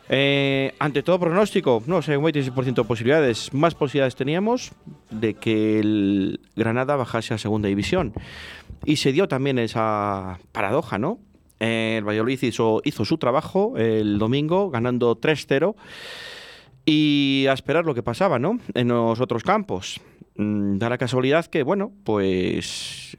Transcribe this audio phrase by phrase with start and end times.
[0.09, 3.53] Eh, ante todo pronóstico, no sé, un 26% de posibilidades.
[3.53, 4.73] Más posibilidades teníamos
[5.11, 8.11] de que el Granada bajase a segunda división.
[8.83, 11.19] Y se dio también esa paradoja, ¿no?
[11.59, 15.75] El Valladolid hizo, hizo su trabajo el domingo, ganando 3-0.
[16.85, 18.59] Y a esperar lo que pasaba, ¿no?
[18.73, 19.99] En los otros campos.
[20.37, 23.17] Mm, da la casualidad que, bueno, pues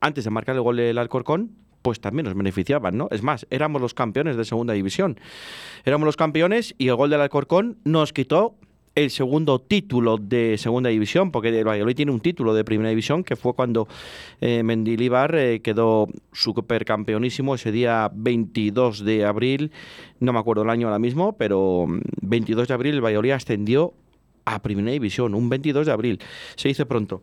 [0.00, 3.08] antes de marcar el gol del Alcorcón, pues también nos beneficiaban, ¿no?
[3.10, 5.18] Es más, éramos los campeones de segunda división.
[5.84, 8.56] Éramos los campeones y el gol del Alcorcón nos quitó
[8.94, 13.22] el segundo título de segunda división, porque el Valladolid tiene un título de primera división,
[13.22, 13.86] que fue cuando
[14.40, 19.70] eh, Mendilibar eh, quedó supercampeonísimo ese día 22 de abril,
[20.18, 21.86] no me acuerdo el año ahora mismo, pero
[22.22, 23.94] 22 mm, de abril el Valladolid ascendió
[24.44, 26.20] a primera división, un 22 de abril,
[26.56, 27.22] se dice pronto.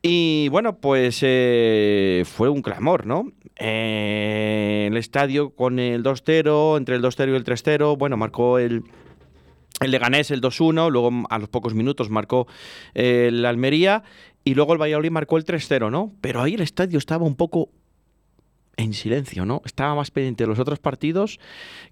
[0.00, 3.32] Y bueno, pues eh, fue un clamor, ¿no?
[3.60, 8.84] el estadio con el 2-0, entre el 2-0 y el 3-0, bueno, marcó el,
[9.80, 12.46] el Leganés el 2-1, luego a los pocos minutos marcó
[12.94, 14.02] eh, el Almería
[14.44, 16.12] y luego el Valladolid marcó el 3-0, ¿no?
[16.20, 17.70] Pero ahí el estadio estaba un poco
[18.76, 19.60] en silencio, ¿no?
[19.64, 21.38] Estaba más pendiente de los otros partidos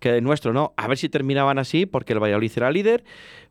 [0.01, 0.73] que de nuestro, ¿no?
[0.77, 3.05] A ver si terminaban así porque el Valladolid era líder.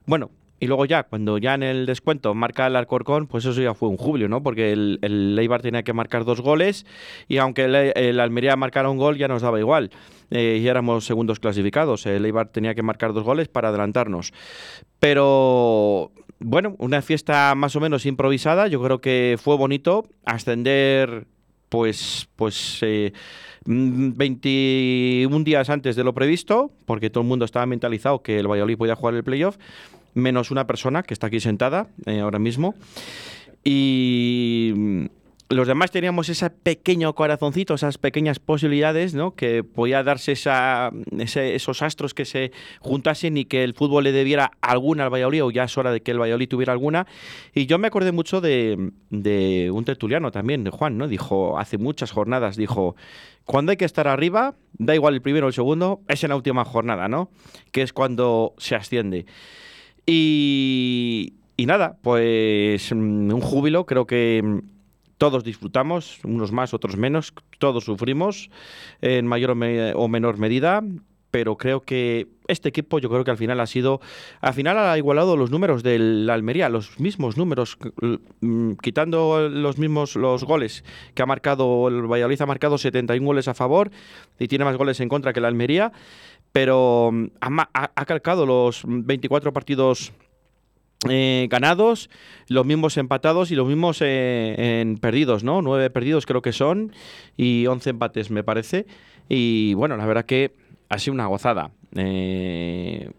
[0.05, 3.73] Bueno, y luego ya, cuando ya en el descuento marca el Alcorcón, pues eso ya
[3.73, 4.41] fue un jubilo, ¿no?
[4.41, 6.85] Porque el, el Leibar tenía que marcar dos goles
[7.27, 9.91] y aunque el, Almería marcara un gol ya nos daba igual.
[10.31, 12.05] Eh, y éramos segundos clasificados.
[12.05, 14.31] El Eibar tenía que marcar dos goles para adelantarnos.
[14.99, 18.67] Pero bueno, una fiesta más o menos improvisada.
[18.67, 21.27] Yo creo que fue bonito ascender
[21.67, 22.79] pues pues
[23.65, 28.47] 21 mm, días antes de lo previsto, porque todo el mundo estaba mentalizado que el
[28.47, 29.57] Valladolid podía jugar el playoff
[30.15, 32.73] menos una persona que está aquí sentada eh, ahora mismo.
[33.63, 35.05] Y mm,
[35.49, 39.35] los demás teníamos ese pequeño corazoncito, esas pequeñas posibilidades, ¿no?
[39.35, 44.51] Que podía darse esa, esos astros que se juntasen y que el fútbol le debiera
[44.61, 47.05] alguna al Valladolid, o ya es hora de que el Valladolid tuviera alguna.
[47.53, 51.07] Y yo me acordé mucho de, de un tertuliano también, de Juan, ¿no?
[51.07, 52.95] Dijo, hace muchas jornadas, dijo,
[53.45, 56.35] cuando hay que estar arriba, da igual el primero o el segundo, es en la
[56.35, 57.29] última jornada, ¿no?
[57.71, 59.27] Que es cuando se asciende.
[60.05, 64.59] Y, nada, pues mm, un júbilo, creo que mm,
[65.17, 68.49] todos disfrutamos, unos más, otros menos, todos sufrimos
[69.01, 70.83] en mayor o, menor medida,
[71.31, 73.99] pero creo que este equipo yo creo que al final ha sido,
[74.41, 77.77] al final ha igualado los números del Almería, los mismos números,
[78.41, 80.83] mm, quitando los mismos los goles
[81.13, 83.89] que ha marcado, el Valladolid ha marcado 71 goles a favor
[84.39, 85.91] y tiene más goles en contra que el Almería
[86.55, 90.13] pero mm, ha, calcado los 24 partidos
[91.09, 92.09] eh, ganados,
[92.47, 95.61] los mismos empatados y los mismos eh, en perdidos, ¿no?
[95.61, 96.93] Nueve perdidos creo que son
[97.35, 98.85] y once empates me parece.
[99.27, 100.55] Y bueno, la verdad que
[100.87, 101.71] ha sido una gozada.
[101.93, 103.11] Eh,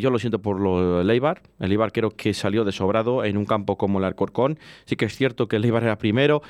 [0.00, 1.42] yo lo siento por lo del Eibar.
[1.58, 4.56] El Eibar creo que salió de sobrado en un campo como el Alcorcón.
[4.84, 6.42] Sí que es cierto que el Eibar era primero.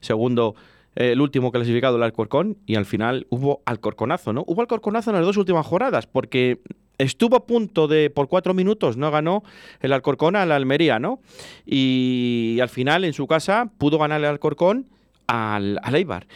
[0.00, 0.56] Segundo,
[0.96, 4.44] el último clasificado, el Alcorcón, y al final hubo Alcorconazo, ¿no?
[4.46, 6.60] Hubo Alcorconazo en las dos últimas jornadas, porque
[6.98, 9.42] estuvo a punto de, por cuatro minutos, no ganó
[9.80, 11.20] el Alcorcón a la Almería, ¿no?
[11.66, 14.86] Y, al final, en su casa, pudo ganar el Alcorcón
[15.26, 16.26] al, al Eibar.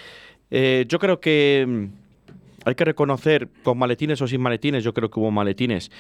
[0.51, 1.85] Eh, yo creo que mm,
[2.69, 5.91] hay que reconocer, con maletines o sin maletines, yo creo que hubo maletines.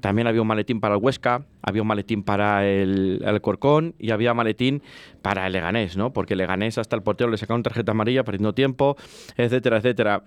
[0.00, 4.34] También había un maletín para el Huesca, había un maletín para el, Corcón y había
[4.34, 4.82] maletín
[5.22, 6.12] para el Leganés, ¿no?
[6.12, 8.96] Porque el Leganés hasta el portero le sacaron tarjeta amarilla perdiendo tiempo,
[9.36, 10.22] etcétera, etcétera.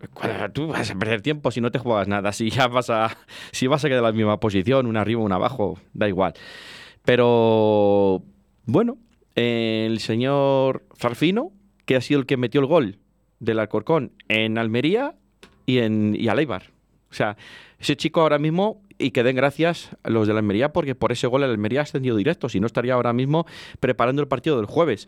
[0.54, 3.18] Tú vas a perder tiempo si no te juegas nada, si ya vas a,
[3.52, 6.34] si vas a quedar en la misma posición, una arriba, una abajo, da igual.
[7.04, 8.24] Pero
[8.66, 8.98] bueno,
[9.36, 11.52] el señor Farfino,
[11.86, 13.00] que ha sido el que metió el gol
[13.40, 15.16] del Alcorcón en Almería
[15.72, 16.64] y en y Aleibar.
[17.10, 17.38] O sea,
[17.80, 21.12] ese chico ahora mismo y que den gracias a los de la Almería porque por
[21.12, 23.46] ese gol el Almería ha ascendido directo, si no estaría ahora mismo
[23.80, 25.08] preparando el partido del jueves.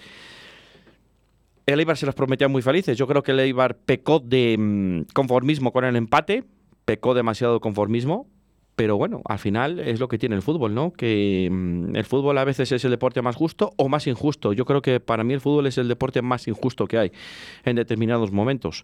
[1.65, 2.97] El Eibar se los prometía muy felices.
[2.97, 6.43] Yo creo que el Eibar pecó de mm, conformismo con el empate,
[6.83, 8.27] pecó demasiado conformismo,
[8.75, 10.93] pero bueno, al final es lo que tiene el fútbol, ¿no?
[10.93, 14.53] Que mm, el fútbol a veces es el deporte más justo o más injusto.
[14.53, 17.11] Yo creo que para mí el fútbol es el deporte más injusto que hay
[17.65, 18.83] en determinados momentos.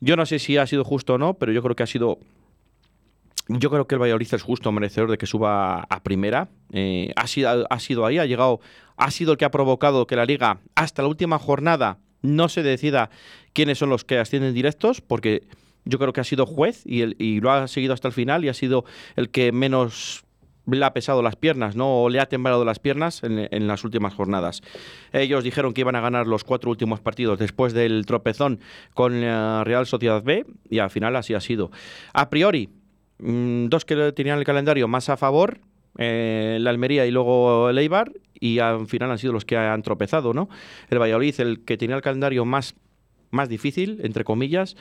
[0.00, 2.18] Yo no sé si ha sido justo o no, pero yo creo que ha sido
[3.48, 6.48] yo creo que el Valladolid es justo merecedor de que suba a primera.
[6.72, 8.60] Eh, ha, sido, ha sido ahí, ha llegado,
[8.96, 12.62] ha sido el que ha provocado que la liga hasta la última jornada no se
[12.62, 13.10] decida
[13.52, 15.42] quiénes son los que ascienden directos, porque
[15.84, 18.54] yo creo que ha sido juez y, lo ha seguido hasta el final y ha
[18.54, 18.84] sido
[19.16, 20.24] el que menos
[20.66, 22.02] le ha pesado las piernas, ¿no?
[22.02, 24.62] O le ha temblado las piernas en, las últimas jornadas.
[25.12, 28.60] Ellos dijeron que iban a ganar los cuatro últimos partidos después del tropezón
[28.94, 31.70] con la Real Sociedad B y al final así ha sido.
[32.14, 32.70] A priori,
[33.18, 35.60] mmm, dos que tenían el calendario más a favor,
[35.98, 38.10] eh, la Almería y luego el Eibar,
[38.40, 40.48] y al final han sido los que han tropezado, ¿no?
[40.88, 42.74] El Valladolid, el que tenía el calendario más
[43.30, 44.76] más difícil, entre comillas,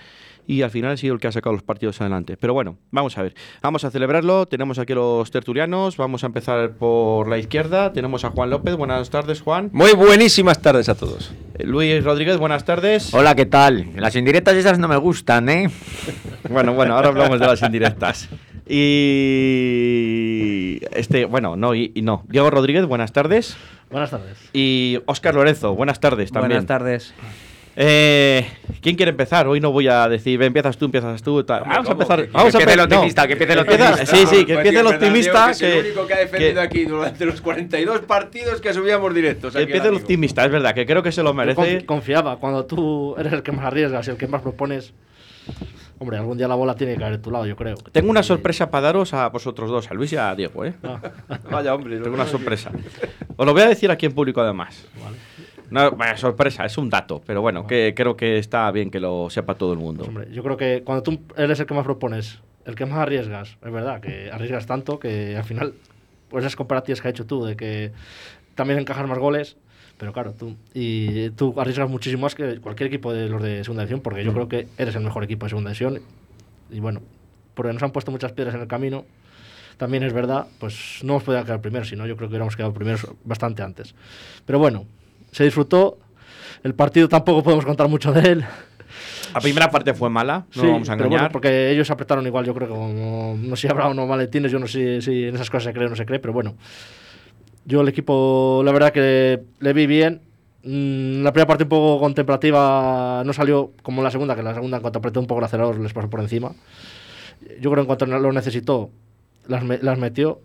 [0.46, 2.38] y al final ha sido el que ha sacado los partidos adelante.
[2.38, 3.34] Pero bueno, vamos a ver.
[3.62, 4.46] Vamos a celebrarlo.
[4.46, 5.98] Tenemos aquí los tertulianos.
[5.98, 7.94] Vamos a empezar por la izquierda.
[7.94, 8.76] Tenemos a Juan López.
[8.76, 9.70] Buenas tardes, Juan.
[9.72, 11.34] Muy buenísimas tardes a todos.
[11.58, 13.14] Eh, Luis Rodríguez, buenas tardes.
[13.14, 13.88] Hola, ¿qué tal?
[13.96, 15.70] Las indirectas esas no me gustan, ¿eh?
[16.50, 18.30] bueno, bueno, ahora hablamos de las indirectas.
[18.68, 22.24] Y este, bueno, no, y, y, no.
[22.28, 23.56] Diego Rodríguez, buenas tardes.
[23.90, 24.38] Buenas tardes.
[24.54, 26.50] Y Óscar Lorenzo, buenas tardes también.
[26.50, 27.14] Buenas tardes.
[27.76, 28.48] Eh,
[28.82, 29.48] ¿Quién quiere empezar?
[29.48, 31.44] Hoy no voy a decir, empiezas tú, empiezas tú.
[31.44, 31.64] Tal.
[31.66, 32.26] Vamos a empezar.
[32.26, 33.28] Que, vamos que a empiece el optimista, no.
[33.28, 34.06] que empiece el optimista.
[34.06, 35.52] Sí, sí, que empiece el optimista.
[35.52, 38.74] Que, que, es el único que ha defendido que, aquí durante los 42 partidos que
[38.74, 39.54] subíamos directos.
[39.54, 41.80] Que empiece el optimista, es verdad, que creo que se lo merece.
[41.80, 44.94] Yo confiaba, cuando tú eres el que más arriesgas y el que más propones.
[46.00, 47.76] Hombre, algún día la bola tiene que caer de tu lado, yo creo.
[47.92, 50.74] Tengo una sorpresa para daros a vosotros dos, a Luis y a Diego, ¿eh?
[50.84, 51.00] Ah.
[51.50, 51.98] Vaya, hombre.
[52.00, 52.72] Tengo una sorpresa.
[53.38, 54.86] Os lo voy a decir aquí en público, además.
[55.02, 55.18] Vale.
[55.74, 59.32] No, vaya sorpresa, es un dato, pero bueno, que creo que está bien que lo
[59.32, 60.04] sepa todo el mundo.
[60.04, 63.58] Hombre, yo creo que cuando tú eres el que más propones, el que más arriesgas,
[63.60, 65.74] es verdad, que arriesgas tanto que al final,
[66.30, 67.92] pues esas comparativas que has hecho tú, de que
[68.54, 69.58] también encajas más goles,
[69.98, 73.82] pero claro, tú, y tú arriesgas muchísimo más que cualquier equipo de los de segunda
[73.82, 74.36] división, porque yo mm.
[74.36, 76.04] creo que eres el mejor equipo de segunda división,
[76.70, 77.02] y bueno,
[77.56, 79.06] porque nos han puesto muchas piedras en el camino,
[79.78, 82.76] también es verdad, pues no hemos podido quedar primero, sino yo creo que hubiéramos quedado
[82.76, 83.96] primeros bastante antes.
[84.46, 84.86] Pero bueno,
[85.34, 85.98] se disfrutó.
[86.64, 88.46] El partido tampoco podemos contar mucho de él.
[89.34, 91.10] La primera parte fue mala, no sí, vamos a engañar.
[91.10, 94.52] Bueno, porque ellos apretaron igual, yo creo que como, no sé si habrá unos maletines,
[94.52, 96.56] yo no sé si en esas cosas se cree o no se cree, pero bueno.
[97.66, 100.22] Yo el equipo, la verdad que le vi bien.
[100.64, 104.78] Mm, la primera parte un poco contemplativa no salió como la segunda, que la segunda
[104.78, 106.52] en cuanto apretó un poco el acelerador les pasó por encima.
[107.60, 108.92] Yo creo que en cuanto lo necesitó,
[109.48, 110.42] las metió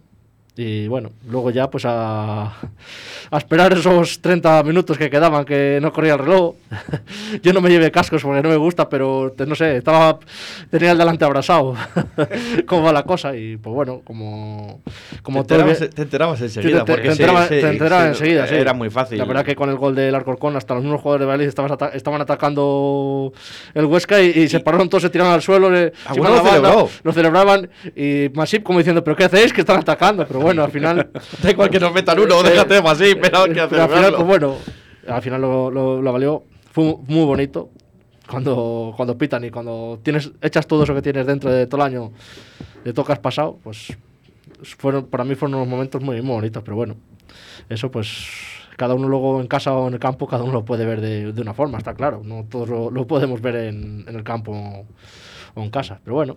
[0.59, 5.93] y bueno, luego ya pues a, a, esperar esos 30 minutos que quedaban que no
[5.93, 6.57] corría el reloj.
[7.45, 10.19] Yo no me llevé cascos porque no me gusta, pero no sé, estaba
[10.69, 11.77] tenía el delante abrazado.
[12.67, 14.81] cómo va la cosa y pues bueno, como
[15.23, 18.55] como te enterabas, te enterabas enseguida, te, te, enteraba, sí, sí, enterabas sí, enseguida, sí.
[18.57, 19.19] Era muy fácil.
[19.19, 21.71] La verdad que con el gol del Alcorcón hasta los mismos jugadores de Valladolid estaban,
[21.71, 23.33] ata estaban atacando
[23.75, 26.87] el Huesca y, y, se pararon todos, se tiraron al suelo, le, se lo, banda,
[27.05, 29.53] lo celebraban y Masip como diciendo, pero ¿qué hacéis?
[29.53, 31.11] Que están atacando, pero bueno, al final
[31.43, 34.27] Da igual que nos metan uno, déjate así, pero hay que Pero al final, pues
[34.27, 34.57] bueno,
[35.07, 36.45] al final lo, lo, lo, valió.
[36.73, 37.71] Fue muy bonito.
[38.29, 41.87] Cuando, cuando pitan y cuando tienes, echas todo eso que tienes dentro de todo el
[41.87, 42.13] año,
[42.85, 43.97] de todo que has pasado, pues
[44.63, 46.97] fueron, para mí fueron unos momentos muy, muy bonitos, pero bueno,
[47.71, 48.27] eso pues
[48.77, 51.33] cada uno luego en casa o en el campo, cada uno lo puede ver de,
[51.33, 54.87] de una forma, está claro, no todos lo, lo podemos ver en, en, el campo
[55.55, 56.37] o en casa, pero bueno,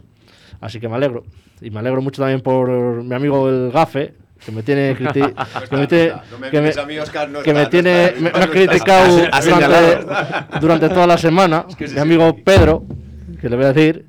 [0.62, 1.24] así que me alegro.
[1.60, 2.70] Y me alegro mucho también por
[3.04, 4.14] mi amigo el Gafe,
[4.46, 6.14] que me tiene que me, tiene,
[6.52, 12.84] que me, ha criticado durante, durante, toda la semana es que mi amigo Pedro
[13.40, 14.06] que le voy a decir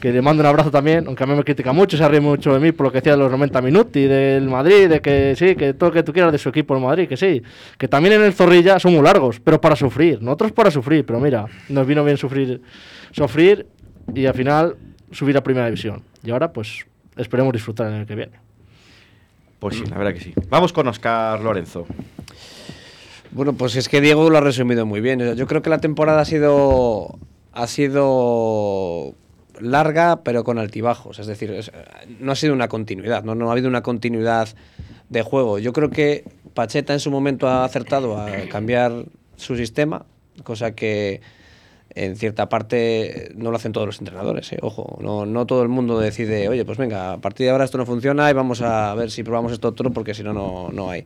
[0.00, 2.54] que le mando un abrazo también, aunque a mí me critica mucho, se ríe mucho
[2.54, 5.34] de mí por lo que decía de los 90 minutos y del Madrid, de que
[5.36, 7.42] sí, que todo lo que tú quieras de su equipo el Madrid, que sí,
[7.76, 11.18] que también en el Zorrilla son muy largos, pero para sufrir, nosotros para sufrir, pero
[11.18, 12.62] mira, nos vino bien sufrir,
[13.10, 13.66] sufrir
[14.14, 14.76] y al final
[15.12, 16.02] subir a Primera División.
[16.22, 16.86] Y ahora pues
[17.16, 18.32] esperemos disfrutar en el que viene.
[19.58, 20.32] Pues sí, la verdad que sí.
[20.48, 21.86] Vamos con Oscar Lorenzo.
[23.30, 25.36] Bueno, pues es que Diego lo ha resumido muy bien.
[25.36, 27.18] Yo creo que la temporada ha sido
[27.52, 29.14] ha sido
[29.60, 31.18] larga, pero con altibajos.
[31.18, 31.70] Es decir, es,
[32.18, 33.34] no ha sido una continuidad, ¿no?
[33.34, 34.48] no ha habido una continuidad
[35.08, 35.58] de juego.
[35.58, 36.24] Yo creo que
[36.54, 39.04] Pacheta en su momento ha acertado a cambiar
[39.36, 40.06] su sistema,
[40.44, 41.20] cosa que
[41.94, 44.58] en cierta parte no lo hacen todos los entrenadores, ¿eh?
[44.62, 47.78] ojo, no, no todo el mundo decide, oye, pues venga, a partir de ahora esto
[47.78, 51.04] no funciona y vamos a ver si probamos esto otro porque si no, no hay.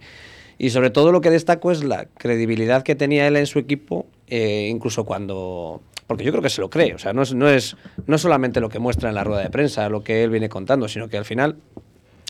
[0.58, 4.06] Y sobre todo lo que destaco es la credibilidad que tenía él en su equipo,
[4.28, 5.80] eh, incluso cuando...
[6.06, 7.76] Porque yo creo que se lo cree, o sea, no es, no es
[8.06, 10.86] no solamente lo que muestra en la rueda de prensa, lo que él viene contando,
[10.86, 11.56] sino que al final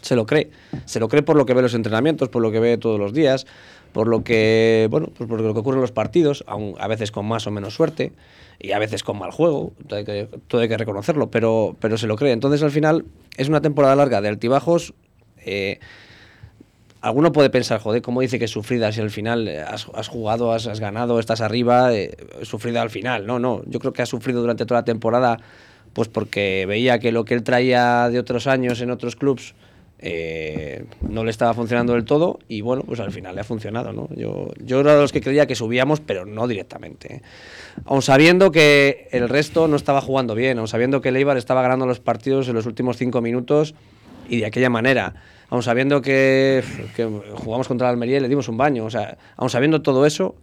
[0.00, 0.50] se lo cree.
[0.84, 3.12] Se lo cree por lo que ve los entrenamientos, por lo que ve todos los
[3.12, 3.46] días,
[3.94, 7.26] por lo que, bueno, pues lo que ocurre en los partidos, aun, a veces con
[7.26, 8.12] más o menos suerte
[8.58, 9.72] y a veces con mal juego,
[10.48, 12.32] todo hay que, reconocerlo, pero, pero se lo cree.
[12.32, 13.04] Entonces al final
[13.36, 14.94] es una temporada larga de altibajos.
[15.46, 15.78] Eh,
[17.02, 20.50] alguno puede pensar, joder, ¿cómo dice que es sufrida si al final has, has jugado,
[20.50, 23.28] has, ganado, estás arriba, eh, sufrida al final?
[23.28, 25.38] No, no, yo creo que ha sufrido durante toda la temporada
[25.92, 29.54] pues porque veía que lo que él traía de otros años en otros clubs
[30.06, 33.94] eh, no le estaba funcionando del todo y bueno, pues al final le ha funcionado,
[33.94, 34.10] ¿no?
[34.14, 37.14] Yo, yo era de los que creía que subíamos, pero no directamente.
[37.14, 37.22] ¿eh?
[38.02, 41.86] Sabiendo que el resto no estaba jugando bien, aun sabiendo que el Eibar estaba ganando
[41.86, 43.74] los partidos en los últimos cinco minutos
[44.28, 45.14] y de aquella manera,
[45.48, 46.62] aun sabiendo que,
[47.36, 50.34] jugamos contra la Almería y le dimos un baño, o sea, aun sabiendo todo eso,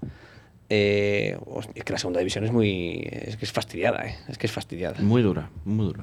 [0.70, 1.38] eh,
[1.76, 3.08] es que la segunda división es muy.
[3.12, 4.16] Es fastidiada, ¿eh?
[4.28, 5.00] Es que es fastidiada.
[5.02, 6.00] Muy dura, muy dura.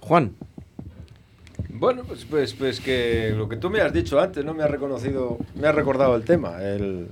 [0.00, 0.34] Juan,
[1.72, 4.54] Bueno, pues, pues, pues que lo que tú me has dicho antes, ¿no?
[4.54, 6.62] Me has reconocido, me has recordado el tema.
[6.62, 7.08] El...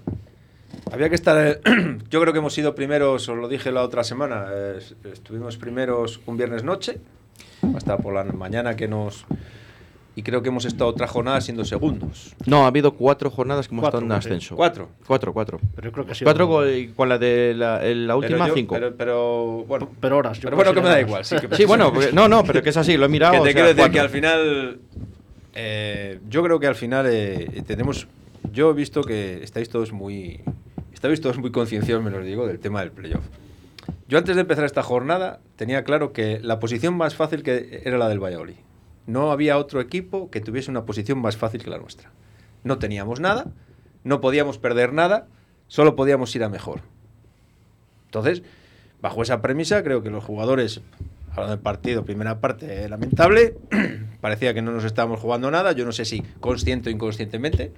[0.92, 1.60] Había que estar.
[2.10, 4.46] Yo creo que hemos sido primeros, os lo dije la otra semana.
[4.52, 4.78] eh,
[5.12, 6.98] estuvimos primeros un viernes noche,
[7.76, 9.26] hasta por la mañana que nos.
[10.18, 12.34] Y creo que hemos estado otra jornada siendo segundos.
[12.44, 14.56] no, ha habido cuatro jornadas que hemos Cuatro, estado en ascenso.
[14.56, 14.88] ¿Cuatro?
[15.06, 15.60] Cuatro, cuatro.
[15.76, 16.24] Pero yo creo que sí.
[16.24, 16.48] Cuatro
[16.96, 18.74] con, la de la, el- la última, Pero yo- cinco.
[18.74, 19.88] Pero, pero, bueno.
[20.00, 20.38] Pero horas.
[20.38, 21.06] yo Pero bueno, que me da horas.
[21.06, 21.24] igual.
[21.24, 23.34] Sí, que Sí, bueno, porque- no, no, pero que es así, lo he mirado.
[23.34, 24.80] que o te sea, quiero decir que al final
[25.54, 28.08] eh, yo creo que al final eh, tenemos
[28.52, 30.40] yo he visto que estáis todos muy
[30.92, 33.24] estáis todos muy concienciados me lo digo del tema del playoff
[34.08, 37.98] yo antes de empezar esta jornada tenía claro que la posición más fácil que era
[37.98, 38.56] la del Valladolid
[39.08, 42.12] no había otro equipo que tuviese una posición más fácil que la nuestra.
[42.62, 43.46] No teníamos nada
[44.04, 45.26] no podíamos perder nada
[45.66, 46.80] solo podíamos ir a mejor.
[48.06, 48.42] Entonces
[49.00, 50.80] bajo esa premisa creo que los jugadores
[51.30, 53.56] hablando del partido, primera parte lamentable,
[54.20, 57.72] parecía que no nos estábamos jugando nada, yo no sé si consciente o inconscientemente,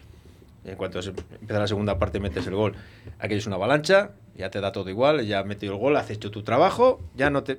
[0.65, 2.75] en cuanto empieza la segunda parte metes el gol,
[3.19, 6.09] aquello es una avalancha, ya te da todo igual, ya has metido el gol, has
[6.11, 7.59] hecho tu trabajo, ya no te...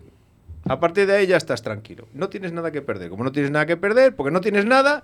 [0.67, 3.51] A partir de ahí ya estás tranquilo, no tienes nada que perder, como no tienes
[3.51, 5.01] nada que perder, porque no tienes nada,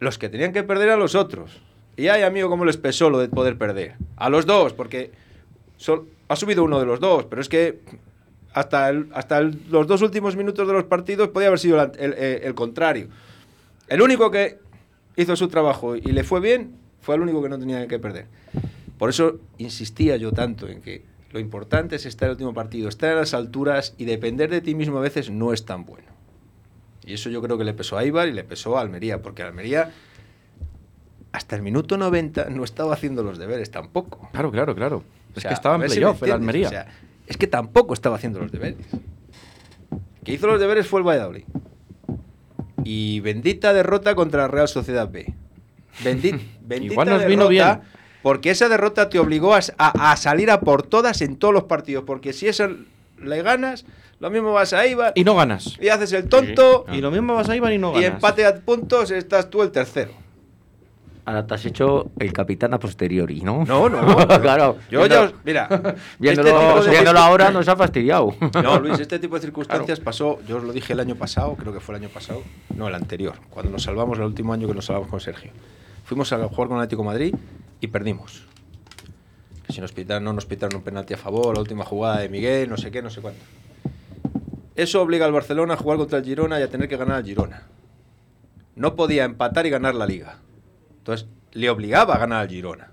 [0.00, 1.60] los que tenían que perder a los otros.
[1.96, 3.96] Y ay, amigo, cómo les pesó lo de poder perder.
[4.16, 5.10] A los dos, porque
[6.28, 7.80] ha subido uno de los dos, pero es que
[8.54, 13.08] hasta, hasta los dos últimos minutos de los partidos podía haber sido el- el contrario.
[13.88, 14.58] El único que
[15.16, 18.26] hizo su trabajo y le fue bien fue el único que no tenía que perder.
[18.98, 22.88] Por eso insistía yo tanto en que lo importante es estar en el último partido,
[22.88, 26.08] estar a las alturas y depender de ti mismo a veces no es tan bueno.
[27.04, 29.42] Y eso yo creo que le pesó a Ibar y le pesó a Almería, porque
[29.42, 29.90] Almería
[31.32, 34.28] hasta el minuto 90 no estaba haciendo los deberes tampoco.
[34.32, 34.96] Claro, claro, claro.
[34.98, 35.02] O
[35.36, 36.66] Es sea, que estaba en si playoff el Almería.
[36.66, 36.86] o sea,
[37.26, 38.78] es que tampoco estaba haciendo los deberes.
[40.24, 41.44] Que hizo los deberes fue el Valladolid.
[42.84, 45.32] Y bendita derrota contra la Real Sociedad B.
[46.02, 47.99] Bendi- bendita Igual nos vino derrota, bien.
[48.22, 51.64] Porque esa derrota te obligó a, a- a salir a por todas en todos los
[51.64, 52.04] partidos.
[52.06, 52.68] Porque si esa
[53.22, 53.84] le ganas,
[54.18, 55.78] lo mismo vas a Ibar y no ganas.
[55.80, 58.14] y haces el tonto Y lo mismo vas a Ibar y no y ganas.
[58.16, 60.12] empate a puntos, estás tú el tercero.
[61.26, 63.64] Ahora te has hecho el capitán a posteriori, ¿no?
[63.64, 64.16] No, no.
[64.40, 64.78] claro.
[64.90, 65.68] Yo ya os- Mira,
[66.18, 68.34] Viéndolo, este viéndolo ahora nos ha fastidiado.
[68.62, 71.72] No, Luis, este tipo de circunstancias pasó, yo os lo dije el año pasado, creo
[71.72, 72.42] que fue el año pasado,
[72.74, 75.52] no, el anterior, cuando nos salvamos, el último año que nos salvamos con Sergio.
[76.04, 77.34] Fuimos a jugar con Atlético de Madrid
[77.80, 78.44] y perdimos.
[79.66, 82.28] Que si nos pitaron, no nos pitaron un penalti a favor, la última jugada de
[82.28, 83.40] Miguel, no sé qué, no sé cuánto.
[84.76, 87.24] Eso obliga al Barcelona a jugar contra el Girona y a tener que ganar al
[87.24, 87.64] Girona.
[88.76, 90.38] No podía empatar y ganar la liga.
[90.98, 92.92] Entonces, le obligaba a ganar al Girona.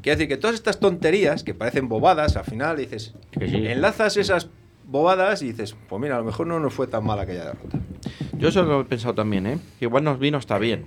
[0.00, 3.66] Quiere decir que todas estas tonterías que parecen bobadas, al final dices, sí.
[3.66, 4.48] enlazas esas
[4.84, 7.78] bobadas y dices, pues mira, a lo mejor no nos fue tan mal aquella derrota.
[8.36, 9.58] Yo eso lo he pensado también, ¿eh?
[9.78, 10.86] Que igual nos vino hasta bien.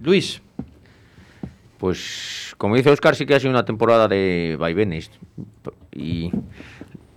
[0.00, 0.42] Luis,
[1.78, 5.10] Pues, como dice Oscar, sí que ha sido una temporada de vaivenes.
[5.92, 6.30] Y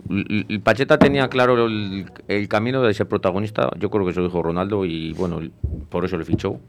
[0.08, 3.70] el Pacheta tenía claro el, camino de ser protagonista.
[3.78, 5.40] Yo creo que eso dijo Ronaldo y, bueno,
[5.88, 6.60] por eso le fichó.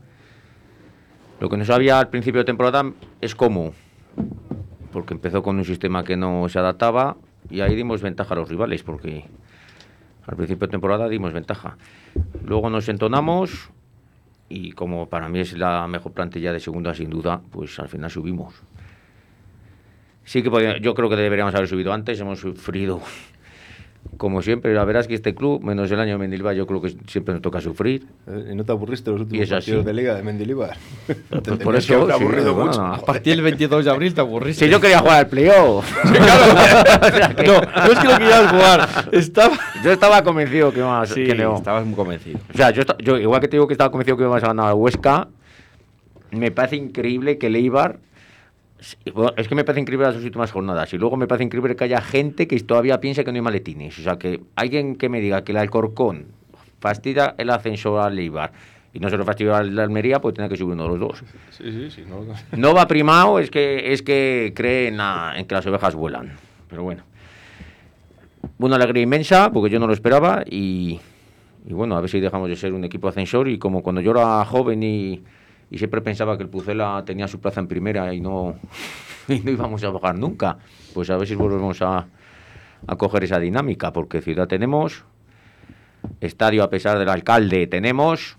[1.40, 3.74] Lo que no sabía al principio de temporada es cómo.
[4.92, 7.18] Porque empezó con un sistema que no se adaptaba
[7.50, 9.26] y ahí dimos ventaja a los rivales, porque
[10.26, 11.78] al principio de temporada dimos ventaja.
[12.44, 13.72] Luego nos entonamos
[14.54, 18.12] y como para mí es la mejor plantilla de segunda sin duda, pues al final
[18.12, 18.54] subimos.
[20.26, 23.02] Sí que yo creo que deberíamos haber subido antes, hemos sufrido
[24.18, 26.82] como siempre, la verdad es que este club, menos el año de Mendilibar, yo creo
[26.82, 28.06] que siempre nos toca sufrir.
[28.28, 30.78] ¿Y Eh, no te aburriste los últimos partidos de liga de Mendilibar?
[31.44, 34.66] Pues por eso, sí, bueno, a partir del 22 de abril te aburriste.
[34.66, 35.86] Si yo quería jugar al playoff.
[36.06, 38.90] no, no es que lo querías jugar.
[39.12, 39.58] Estaba.
[39.84, 41.56] Yo estaba convencido que íbamos Sí, que no.
[41.56, 42.40] estabas muy convencido.
[42.54, 44.70] O sea, yo, yo igual que te digo que estaba convencido que íbamos a ganar
[44.70, 45.28] a Huesca,
[46.32, 47.92] me parece increíble que el Eibar...
[47.94, 48.00] bueno,
[49.38, 50.94] Es que me parece increíble las dos últimas jornadas.
[50.94, 53.98] Y luego me parece increíble que haya gente que todavía piensa que no hay maletines.
[54.00, 56.26] O sea, que alguien que me diga que el Alcorcón
[56.80, 58.52] fastidia el ascenso al Eibar
[58.94, 61.24] y no se lo fastidia al Almería, pues tiene que subir uno de los dos.
[61.52, 62.04] Sí, sí, sí.
[62.08, 62.26] No,
[62.58, 66.34] No va primado, es que, es que cree en, la- en que las ovejas vuelan.
[66.70, 67.04] Pero bueno.
[68.60, 71.00] una alegría inmensa, porque yo no lo esperaba y,
[71.66, 74.12] y bueno, a ver si dejamos de ser un equipo ascensor y como cuando yo
[74.12, 75.24] era joven y,
[75.74, 78.56] y siempre pensaba que el Pucela tenía su plaza en primera y no,
[79.28, 80.58] y no íbamos a bajar nunca,
[80.94, 82.06] pues a ver si volvemos a,
[82.88, 85.04] a coger esa dinámica, porque ciudad tenemos,
[86.22, 88.38] estadio a pesar del alcalde tenemos,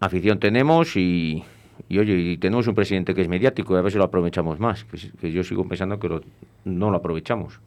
[0.00, 1.44] afición tenemos y,
[1.88, 4.58] y oye, y tenemos un presidente que es mediático y a ver si lo aprovechamos
[4.58, 4.84] más,
[5.20, 6.22] que, yo sigo pensando que lo-
[6.64, 7.60] no lo aprovechamos.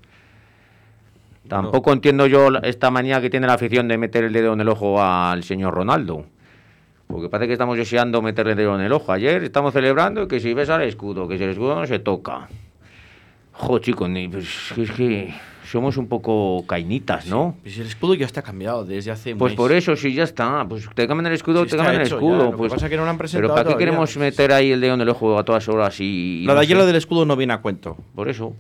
[1.48, 4.70] Tampoco entiendo yo esta manía que tiene la afición de meter el dedo en el
[4.70, 6.26] ojo al señor Ronaldo.
[7.10, 9.12] Porque parece que estamos deseando meterle el dedo en el ojo.
[9.12, 12.48] Ayer estamos celebrando que si ves al escudo, que si el escudo no se toca.
[13.52, 15.34] Jo, chicos, pues, es que
[15.66, 17.56] somos un poco cainitas, ¿no?
[17.64, 19.58] Pues el escudo ya está cambiado desde hace Pues mes.
[19.58, 20.64] por eso, sí, ya está.
[20.70, 22.44] Pues te cambian el escudo, Sí te cambian el escudo.
[22.44, 23.88] lo que pues, pasa que no lo han pero presentado ¿para qué todavía.
[23.88, 26.44] queremos meter ahí el dedo en el ojo a todas horas y...
[26.46, 27.98] Lo no de ayer lo del escudo no viene a cuento.
[28.14, 28.54] Por eso.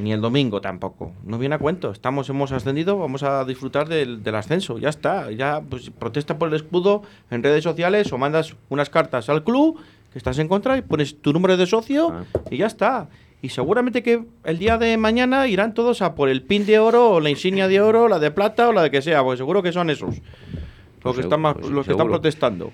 [0.00, 1.12] Ni el domingo tampoco.
[1.24, 1.90] No viene a cuento.
[1.90, 4.78] Estamos, hemos ascendido, vamos a disfrutar del, del ascenso.
[4.78, 5.30] Ya está.
[5.30, 9.78] Ya pues, protesta por el escudo en redes sociales o mandas unas cartas al club
[10.12, 12.24] que estás en contra y pones tu número de socio Ah.
[12.50, 13.08] y ya está.
[13.42, 17.10] Y seguramente que el día de mañana irán todos a por el pin de oro
[17.12, 19.62] o la insignia de oro, la de plata o la de que sea, porque seguro
[19.62, 20.16] que son esos.
[20.16, 22.70] Los Pues que, seguro, están, más- pues los que están protestando.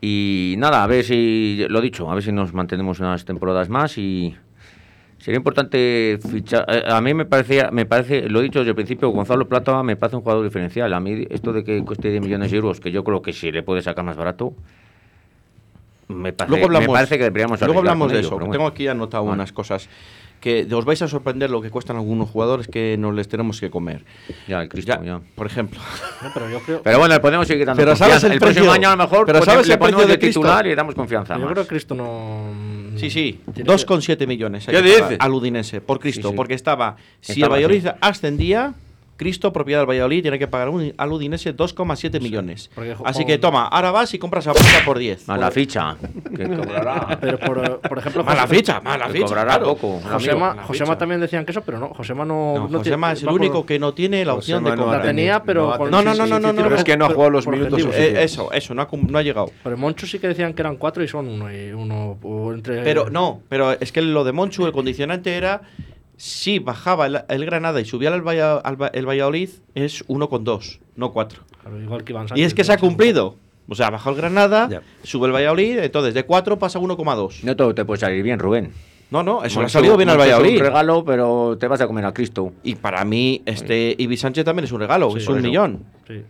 [0.00, 3.98] Y nada, a ver si, lo dicho, a ver si nos mantenemos unas temporadas más
[3.98, 4.34] y
[5.20, 6.64] sería importante fichar.
[6.68, 9.82] eh, A mí me parecía, me parece, lo he dicho desde el principio, Gonzalo Plata
[9.82, 10.92] me parece un jugador diferencial.
[10.92, 13.52] A mí esto de que cueste 10 millones de euros, que yo creo que si
[13.52, 14.52] le puede sacar más barato,
[16.08, 18.36] me parece, Luego hablamos, me parece que deberíamos luego hablamos de ello, eso.
[18.36, 18.66] que Tengo bueno.
[18.66, 19.88] aquí anotado unas cosas
[20.40, 23.70] que os vais a sorprender lo que cuestan algunos jugadores que nos les tenemos que
[23.70, 24.04] comer.
[24.48, 25.20] Ya, el Cristo, Ya, ya.
[25.34, 25.78] Por ejemplo.
[26.22, 28.26] No, pero yo creo, Pero bueno, le podemos seguir dando Pero ¿sabes confianza.
[28.26, 28.72] el El, próximo precio?
[28.72, 30.94] año a lo mejor Pero ¿sabes le el precio ponemos de titular y le damos
[30.94, 31.52] confianza yo más.
[31.52, 32.44] creo que Cristo no.
[32.96, 34.66] Sí, sí, tiene 2,7 millones.
[34.66, 35.16] ¿Qué dices?
[35.18, 36.28] Al Udinese, por Cristo.
[36.28, 36.36] Sí, sí.
[36.36, 36.96] Porque estaba.
[37.20, 38.74] Si Estaba el Valladolid ascendía,
[39.20, 42.70] Cristo, propiedad del Valladolid, tiene que pagar un- al Udinese 2,7 millones.
[43.04, 45.28] Así que toma, ahora vas y compras a Plata por 10.
[45.28, 45.94] Más la ficha,
[46.34, 47.18] que cobrará.
[47.20, 49.26] Pero por, por ejemplo, Mala José- ficha, mala que ficha.
[49.26, 49.64] cobrará claro.
[49.76, 50.00] poco.
[50.10, 50.56] Josema.
[50.66, 51.88] Josema también decían que eso, pero no.
[51.88, 52.54] Josema no.
[52.54, 54.82] No, no Josema tiene- es el único que no tiene la opción Josema de no
[54.84, 55.04] comprar.
[55.04, 57.08] La tenía, pero No, no, no, no, no, no, Pero es no, que no ha
[57.10, 57.82] jugado los minutos.
[57.92, 59.50] Eh, eso, eso, no ha, no llegado.
[59.62, 61.52] Pero en Moncho sí que decían que eran cuatro y son uno.
[61.52, 65.60] Y uno o entre, Pero no, pero es que lo de Monchu, el condicionante era
[66.20, 71.12] si bajaba el, el Granada y subía al, Valla- al el Valladolid, es 1,2, no
[71.12, 71.42] 4.
[71.62, 73.36] Claro, igual que Iván Y es que se ha cumplido.
[73.70, 74.82] O sea, bajó el Granada, Ya.
[75.02, 77.42] sube el Valladolid, entonces de 4 pasa a 1,2.
[77.42, 78.70] No todo te puede salir bien, Rubén.
[79.10, 80.58] No, no, eso le ha salido bien al Moncho Es Valladolid.
[80.60, 82.52] un regalo, pero te vas a comer a Cristo.
[82.64, 85.46] Y para mí, este Ibi Sánchez también es un regalo, Sí, es un eso.
[85.46, 85.84] millón.
[86.06, 86.22] Sí.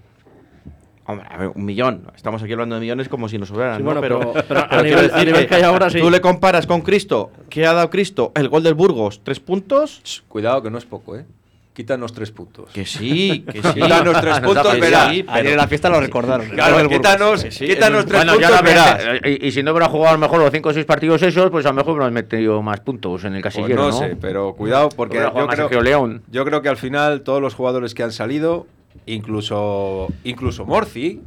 [1.11, 2.03] Hombre, a ver, un millón.
[2.17, 3.87] Estamos aquí hablando de millones como si nos sobraran, Sí, ¿no?
[3.87, 6.01] bueno, pero, pero- pero a nivel- a nivel que hay ahora, sí.
[6.01, 8.33] Tú le comparas con Cristo, ¿qué ha dado Cristo?
[8.35, 10.01] El gol del Burgos, tres puntos.
[10.05, 11.25] Ch, Cuidado que no es poco, ¿eh?
[11.73, 12.69] Quítanos tres puntos.
[12.75, 13.73] Que sí, que sí.
[13.75, 14.67] Quítanos tres puntos.
[14.75, 16.49] Sí, Ayer en la fiesta lo recordaron.
[16.51, 19.03] Claro, quítanos, Sí, quítanos tres Bueno, puntos, la verás.
[19.25, 21.49] y, y si no hubiera jugado a lo mejor los 5 o 6 partidos esos,
[21.51, 23.99] pues a lo mejor hemos metido más puntos en el Pues casillero, no, ¿no?
[23.99, 28.03] sé, pero cuidado porque yo creo, yo creo que al final todos los jugadores que
[28.03, 28.67] han salido,
[29.07, 31.21] incluso incluso Morci,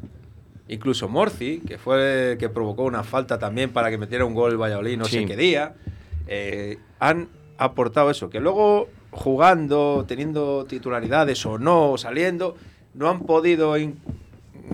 [0.68, 4.52] incluso Morci, que fue el que provocó una falta también para que metiera un gol
[4.52, 5.20] el Valladolid no Sí.
[5.20, 5.76] sé qué día,
[6.28, 12.56] eh, han aportado eso, que luego jugando, teniendo titularidades o no, saliendo,
[12.94, 13.76] no han podido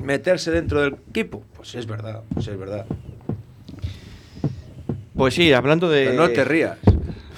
[0.02, 1.43] meterse dentro del equipo.
[1.56, 2.86] Pues es verdad, pues es verdad.
[5.15, 6.06] Pues sí, hablando de.
[6.06, 6.78] Pero no te rías.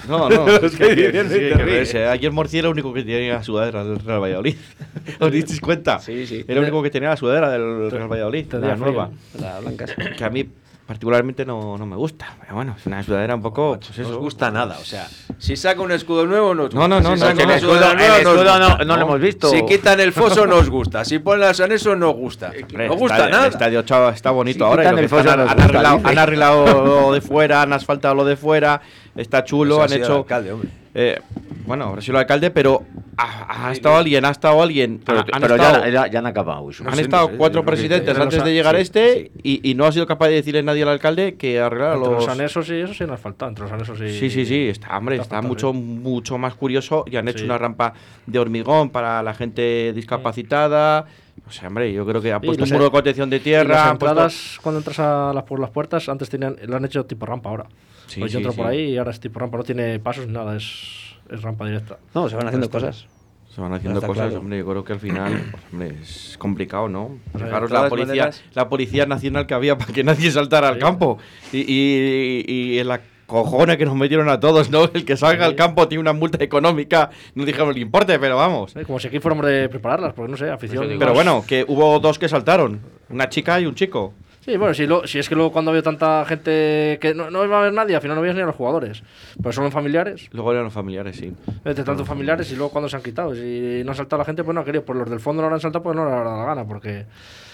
[0.08, 0.48] No, no.
[0.56, 2.06] es que- diciendo sí, que reírse.
[2.06, 4.56] Ayer Morci era el único que tenía la sudadera del Real Valladolid.
[5.20, 5.98] ¿Os disteis cuenta?
[5.98, 6.44] Sí, sí.
[6.46, 9.10] Era el único que tenía la sudadera del Real Valladolid, la nueva.
[9.38, 9.86] La blanca.
[10.16, 10.46] Que a mí
[10.92, 12.36] particularmente no, no me gusta.
[12.40, 13.78] Pero bueno, es una sudadera un poco.
[13.78, 14.12] Pues no eso.
[14.12, 17.16] os gusta nada, o sea, si saca un escudo nuevo nos No, no, gusta, no,
[17.16, 18.84] si no, no, una el escudo, sudadera el nueva, nos escudo no, gusta.
[18.84, 19.48] no lo hemos visto.
[19.48, 22.52] Si quitan el foso nos gusta, si ponen las anexos nos gusta.
[22.76, 23.46] No gusta está- nada.
[23.46, 24.82] El estadio chavo, está bonito Si ahora.
[24.82, 27.20] y quitan lo que el foso están- nos han, gusta, arreglado, han arreglado lo de
[27.22, 28.82] fuera, han asfaltado lo de fuera.
[29.16, 30.16] Está chulo, Pues han hecho.
[30.18, 30.68] alcalde, hombre.
[30.94, 31.20] Eh,
[31.66, 32.82] bueno, habrá sido el alcalde, pero
[33.16, 35.00] ha, ha estado alguien, ha estado alguien.
[35.04, 36.84] Pero, ha- han pero estado, ya, han acabado eso.
[36.86, 39.74] han sí, estado sé, cuatro lo presidentes antes Los de llegar sí, este Y, y
[39.74, 42.08] no ha sido capaz de decirle nadie al alcalde que arreglara los.
[42.08, 43.46] los anexos y eso sí nos falta.
[43.46, 44.12] Entre los anexos y.
[44.18, 47.44] Sí, sí, sí, está, hombre, Está mucho, mucho más curioso y han hecho Sí.
[47.44, 47.92] una rampa
[48.26, 51.06] de hormigón para la gente discapacitada.
[51.46, 53.40] O sea, hombre, yo creo que ha Sí, puesto un muro de contención de Y
[53.40, 53.74] tierra.
[53.74, 57.04] las puesto- entradas, cuando entras a las, por las puertas, antes tenían, lo han hecho
[57.06, 57.64] tipo rampa ahora.
[58.12, 58.76] Sí, pues yo sí, entro por sí.
[58.78, 61.98] ahí y ahora es tipo rampa, no tiene pasos ni nada, es, es rampa directa.
[62.14, 63.06] No, se van haciendo Está- cosas.
[63.54, 64.40] Se van haciendo Está cosas, claro.
[64.40, 67.18] hombre, yo creo que al final, pues, hombre, es complicado, ¿no?
[67.34, 70.80] Fijaros la policía, maneras- la policía nacional que había para que nadie saltara al Sí.
[70.80, 71.18] campo.
[71.52, 74.84] Y, y- y en la cojones que nos metieron a todos, ¿no?
[74.92, 78.76] El que salga al campo tiene una multa económica, no dijimos el importe, pero vamos.
[78.76, 80.86] Eh, Como si aquí fuéramos de prepararlas, porque no sé, afición.
[80.86, 80.98] digo.
[80.98, 84.12] Pero bueno, que hubo dos que saltaron, una chica y un chico.
[84.44, 87.44] Sí, bueno, si, lo- si es que luego cuando veo tanta gente que no, no
[87.44, 89.02] iba a haber nadie, al final no veías ni a los jugadores.
[89.40, 91.32] Pero son familiares, Luego eran los familiares, sí.
[91.64, 93.34] entre tantos familiares y luego cuando se han quitado.
[93.36, 94.84] Si no ha saltado la gente, pues no ha querido.
[94.84, 96.66] Por los del fondo no lo han saltado, pues no le ha dado la gana,
[96.66, 97.06] porque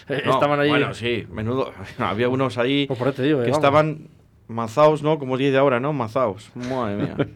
[0.08, 0.70] eh, No, estaban ahí.
[0.70, 1.72] Bueno, sí, menudo.
[1.98, 3.58] Había unos ahí Pues digo, eh, que vamos.
[3.58, 4.08] estaban
[4.48, 5.18] mazaos, ¿no?
[5.18, 5.92] Como dice ahora, ¿no?
[5.92, 6.50] Mazaos.
[6.54, 7.16] Madre mía.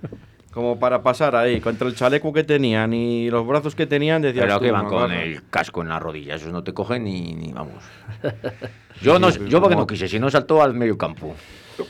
[0.52, 4.44] Como para pasar ahí, contra el chaleco que tenían y los brazos que tenían, decías
[4.44, 5.16] Pero tú, que van "No, con vamos".
[5.16, 7.82] el casco en la rodilla, esos no te cogen ni, ni vamos.
[9.00, 11.34] Yo no, yo porque no quise, si no saltó al medio campo.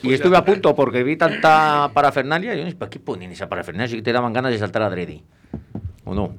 [0.01, 2.55] Y estuve a punto porque vi tanta parafernalia.
[2.55, 3.87] Y yo, ¿para qué ponen esa parafernalia?
[3.93, 5.21] Si te daban ganas de saltar a Dredi.
[6.05, 6.33] ¿O no?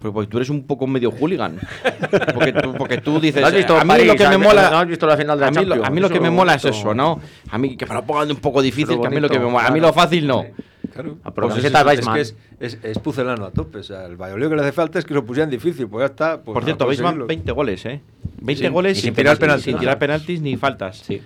[0.00, 1.58] Pero porque tú eres un poco medio hooligan.
[2.34, 4.06] Porque tú, porque tú dices, ¿No has visto a mí París?
[4.08, 4.80] lo que me ¿No mola...
[4.80, 5.86] has visto la final de la a mí, lo, Champions?
[5.86, 7.20] a mí lo que me mola es eso, ¿no?
[7.50, 9.46] A mí que me lo pongan un poco difícil, que a mí lo que me
[9.46, 9.68] mola.
[9.68, 10.44] A mí lo fácil no.
[10.92, 11.18] Claro.
[11.24, 13.78] Ah, pero Pues es, de es es, es, es pucelano a tope.
[13.78, 15.88] O sea, el Valladolid que le hace falta es que lo pusieran difícil.
[15.88, 16.40] Pues ya está.
[16.40, 17.26] pues Por a cierto, Weissman, conseguirlo.
[17.28, 18.00] 20 goles, ¿eh?
[18.40, 20.98] 20 Sin- goles y sin, sin tirar penaltis, sin tirar penaltis ni faltas.
[20.98, 21.22] Sí.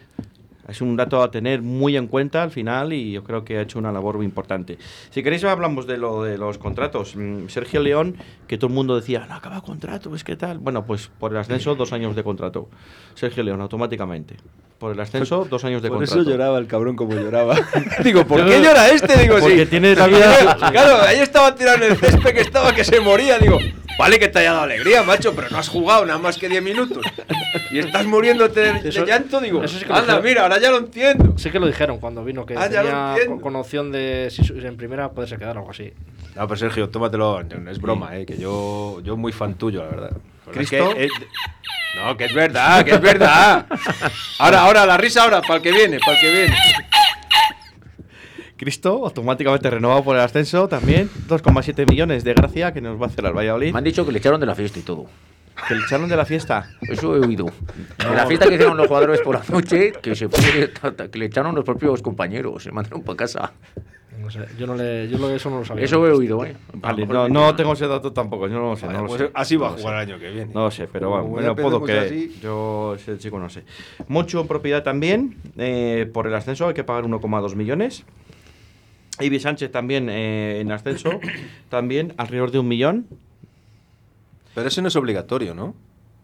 [0.69, 3.63] Es un dato a tener muy en cuenta al final y yo creo que ha
[3.63, 4.79] hecho una labor muy importante.
[5.11, 7.15] Si queréis hablamos de lo de los contratos.
[7.17, 8.17] Mm, Sergio León,
[8.49, 10.59] que todo el mundo decía, no acaba contrato, es que tal.
[10.59, 12.69] Bueno, pues por el ascenso, dos años de contrato.
[13.15, 14.37] Sergio León, automáticamente.
[14.79, 16.21] Por el ascenso, dos años de Por contrato.
[16.21, 17.57] eso lloraba el cabrón como lloraba.
[18.05, 19.17] Digo, ¿por qué llora este?
[19.19, 19.67] Digo, Porque sí.
[19.67, 23.39] tiene la vida- Claro, ahí estaba tirando el césped que estaba que se moría.
[23.39, 23.59] Digo,
[23.99, 26.63] vale que te haya dado alegría, macho, pero no has jugado nada más que 10
[26.63, 27.07] minutos.
[27.71, 29.41] Y estás muriéndote de, de llanto.
[29.41, 31.37] Digo, eso que anda, mira, ahora ya lo entiendo.
[31.39, 34.29] Sí que lo dijeron cuando vino, que Ah, ya lo tenía con, con opción de,
[34.31, 35.93] si en primera, poderse quedar o algo así.
[36.35, 37.41] No, pero Sergio, tómatelo,
[37.71, 40.11] es broma, eh, que yo, yo muy fan tuyo, la verdad.
[40.45, 40.95] Pero es ¿Cristo?
[40.95, 41.09] que, eh,
[41.97, 43.67] no, que es verdad, que es verdad.
[44.39, 46.57] Ahora, ahora, la risa ahora, para el que viene, para el que viene.
[48.57, 51.11] Cristo, automáticamente renovado por el ascenso también.
[51.29, 53.73] 2,7 millones de gracia que nos va a hacer al Valladolid.
[53.73, 55.07] Me han dicho que le echaron de la fiesta y todo.
[55.69, 56.69] Que le echaron de la fiesta.
[56.83, 57.47] Eso he oído.
[57.99, 60.71] De la fiesta que hicieron los jugadores por la noche, que se fue,
[61.11, 63.53] que le echaron los propios compañeros, se mandaron para casa.
[64.21, 65.85] No sé, yo, no le, yo lo, eso no lo sabía.
[65.85, 66.57] Eso he oído, ¿eh?
[66.75, 68.87] Vale, no, no tengo ese dato tampoco, yo no lo sé.
[68.87, 69.31] No lo Pues sé.
[69.35, 70.53] así va a No jugar el año que viene.
[70.53, 72.05] No lo sé, pero bueno, lo puedo creer.
[72.07, 72.39] así.
[72.43, 73.63] Yo ese chico no sé.
[74.09, 75.37] Mucho en propiedad también.
[75.59, 78.05] eh, por el ascenso hay que pagar 1,2 millones.
[79.21, 81.21] Ibi Sánchez también eh, en ascenso,
[81.71, 83.07] también alrededor de un millón.
[84.57, 85.77] Pero eso no es obligatorio, ¿no?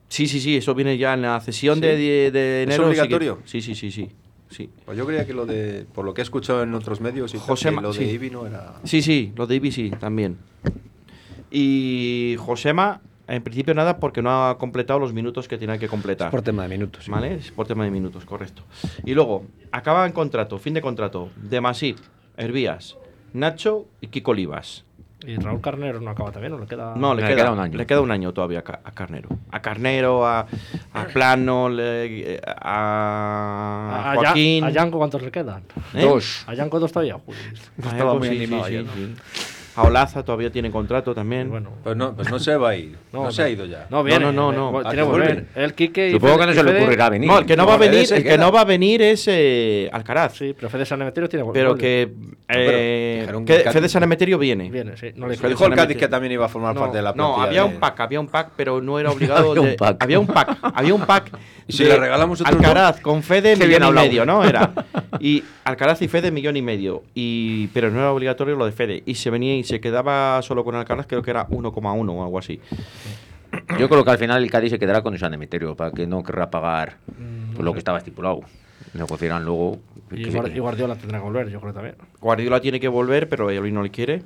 [0.09, 1.83] Sí, sí, sí, eso viene ya en la cesión ¿Sí?
[1.83, 2.83] de, de, de ¿Es enero.
[2.85, 3.38] que- obligatorio?
[3.45, 4.09] Sí, sí, sí, sí.
[4.51, 4.68] sí.
[4.85, 7.38] Pues yo creía que lo de, por lo que he escuchado en otros medios y
[7.38, 8.05] que lo de sí.
[8.05, 8.75] Ibi no era...
[8.85, 10.38] Sí, sí, lo de Ibi sí, también.
[11.51, 16.31] Y Josema, en principio nada, porque no ha completado los minutos que tiene que completar.
[16.31, 17.05] Por tema de minutos.
[17.05, 17.11] sí.
[17.11, 17.35] ¿Vale?
[17.35, 18.62] Es por tema de minutos, correcto.
[19.05, 21.99] Y luego, acaba en contrato, fin de contrato, de Masip,
[22.37, 22.97] Hervías,
[23.35, 24.85] Nacho y Kiko Olivas.
[25.24, 26.94] Y Raúl Carnero no acaba también, ¿o le queda...?
[26.96, 27.78] No, le, Le queda, queda un año.
[27.78, 29.28] Le queda un año todavía a, Ca- a Carnero.
[29.50, 30.46] A Carnero, a,
[30.94, 34.62] a Plano, le- a, A, a, Joaquín.
[34.62, 35.62] Ya- a Yanko, ¿cuántos le quedan?
[35.94, 36.02] ¿Eh?
[36.02, 36.44] Dos.
[36.46, 37.14] A Yanko dos todavía.
[37.16, 38.92] A Estaba muy sí, animado sí, ayer, ¿no?
[38.92, 39.14] sí.
[39.74, 41.48] A Olaza todavía tiene contrato también.
[41.48, 41.70] Bueno.
[41.82, 42.96] Pues no, pues no se va a ir.
[43.12, 43.87] No, se ha ido ya.
[43.90, 44.20] No, viene.
[44.26, 44.70] no, no, eh, no.
[44.70, 45.46] bueno, ¿A Tiene que que volver.
[45.54, 47.28] El Quique y Supongo Fede- que no se le ocurrirá venir.
[47.28, 49.24] No, el que no, va a No, venir, el que no va a venir es
[49.28, 50.35] eh, Alcaraz.
[50.37, 51.80] Sí, pero Fede San Emeterio tiene pero vuelve.
[51.80, 52.12] que,
[52.48, 54.70] eh, dijeron que Fede San Emeterio viene.
[54.70, 55.08] Viene, sí.
[55.16, 57.11] No le Pero dijo el Cádiz que también iba a formar No, parte de la
[57.12, 59.50] No, plantilla había de- un pack, había un pack, pero no era obligado.
[59.52, 59.96] Había un de- pack.
[60.02, 61.30] Había un pack, había un pack.
[61.68, 64.44] ¿Y si le regalamos otro Alcaraz con Fede millón y medio, ¿no?
[64.44, 64.70] Era.
[65.20, 67.04] Y Alcaraz y Fede millón y medio.
[67.14, 69.02] Y, pero no era obligatorio lo de Fede.
[69.06, 72.38] Y se venía y se quedaba solo con Alcaraz, creo que era 1,1 o algo
[72.38, 72.61] así.
[73.79, 76.07] Yo creo que al final el Cádiz se quedará con el San Emeterio para que
[76.07, 76.96] no querrá pagar
[77.53, 78.40] Mm, por lo que estaba estipulado.
[78.94, 79.79] Negociarán luego.
[80.11, 81.94] Y, Guardiola tendrá que volver, yo creo también.
[82.20, 84.22] Guardiola tiene que volver, pero Valladolid no le quiere.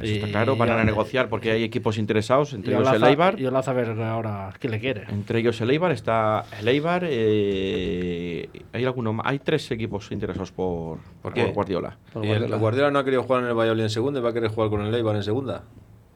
[0.00, 3.40] Eso está claro, van a negociar porque hay equipos interesados, entre ellos el Eibar.
[3.40, 5.04] Y Olaza a ver ahora quién le quiere.
[5.08, 7.04] Entre ellos el Eibar, está el Eibar.
[7.08, 9.18] eh, hay alguno.
[9.24, 11.44] Hay tres equipos interesados por, por qué?
[11.46, 11.96] Guardiola.
[12.12, 12.56] Por ¿Y el Guardiola.
[12.58, 14.70] Guardiola no ha querido jugar en el Valladolid en segunda y va a querer jugar
[14.70, 15.62] con el Eibar en segunda?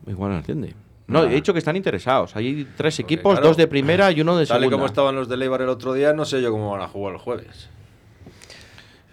[0.07, 0.75] Igual no entiende.
[1.07, 2.37] No, he dicho que están interesados.
[2.37, 4.77] Hay tres Porque, equipos, claro, dos de primera y uno de Tal y segunda.
[4.77, 7.15] como estaban los del Eibar el otro día, no sé yo cómo van a jugar
[7.15, 7.69] el jueves.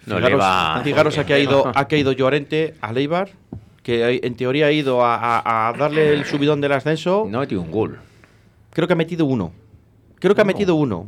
[0.06, 3.30] No fijaros, le va- fijaros a que ha ido, ha ido Llorente al Eibar,
[3.82, 7.26] que en teoría ha ido a, a- a darle el subidón del ascenso.
[7.28, 7.98] No ha metido un gol.
[8.72, 9.52] Creo que ha metido uno.
[10.18, 11.06] Creo que ha metido uno.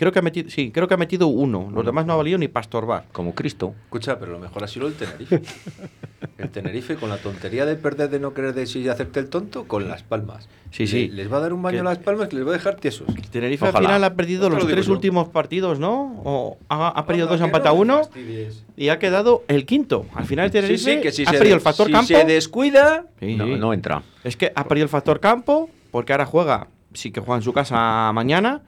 [0.00, 1.68] Creo que ha metido, sí, creo que ha metido uno.
[1.74, 3.04] Los demás no ha valido ni para estorbar.
[3.12, 3.74] Como Cristo.
[3.84, 5.42] Escucha, pero lo mejor ha sido el Tenerife.
[6.38, 9.64] el Tenerife con la tontería de perder, de no querer decir y hacerte el tonto,
[9.68, 10.48] con las palmas.
[10.70, 11.08] Sí, sí.
[11.08, 12.52] Le- les va a dar un baño Que- a las palmas que les va a
[12.54, 13.06] dejar tiesos.
[13.30, 13.78] Tenerife Ojalá.
[13.78, 14.92] al final ha perdido lo los digo tres yo.
[14.94, 16.22] últimos partidos, ¿no?
[16.24, 18.02] O ha, ha perdido Anda, dos, ha empatado no uno
[18.78, 20.06] y ha quedado el quinto.
[20.14, 22.06] Al final el Sí, Tenerife sí, que si ha perdido el factor si campo.
[22.06, 23.56] se descuida, Sí, no, sí.
[23.56, 24.02] no entra.
[24.24, 27.52] Es que ha perdido el factor campo porque ahora juega, sí que juega en su
[27.52, 28.62] casa mañana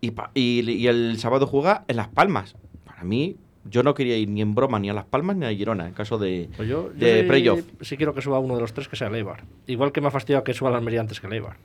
[0.00, 2.56] y, pa- y, el sábado juega en Las Palmas.
[2.84, 3.36] Para mí,
[3.70, 5.94] yo no quería ir ni en broma ni a Las Palmas ni a Girona en
[5.94, 7.60] caso de, Pues yo, yo de sí- playoff.
[7.80, 9.44] sí quiero que suba uno de los tres que sea el Eibar.
[9.66, 11.56] Igual que me ha fastidiado que suba el Almería antes que el Eibar.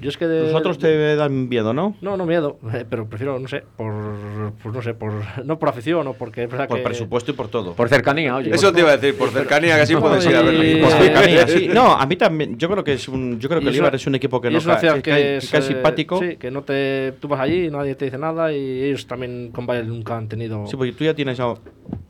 [0.00, 1.96] Yo es que de, Los otros te dan miedo, ¿no?
[2.00, 5.12] No, no miedo, eh, pero prefiero, no sé, por, pues no sé, por,
[5.44, 6.82] no por afición o porque Por que...
[6.82, 7.74] presupuesto y por todo.
[7.74, 8.54] Por cercanía, oye.
[8.54, 10.86] eso te iba a decir, por cercanía que así puedes ir a verlo.
[10.86, 11.68] Por cercanía, sí.
[11.72, 12.58] No, a mí también.
[12.58, 13.38] Yo creo que es un.
[13.40, 15.54] Yo creo que el es Eibar es un equipo que no es que, que, es,
[15.54, 16.18] eh, simpático.
[16.18, 17.12] Sí, que no te...
[17.20, 20.66] Tú vas allí, nadie te dice nada y ellos también con Bayern nunca han tenido...
[20.66, 21.54] Sí, porque tú ya tienes, a-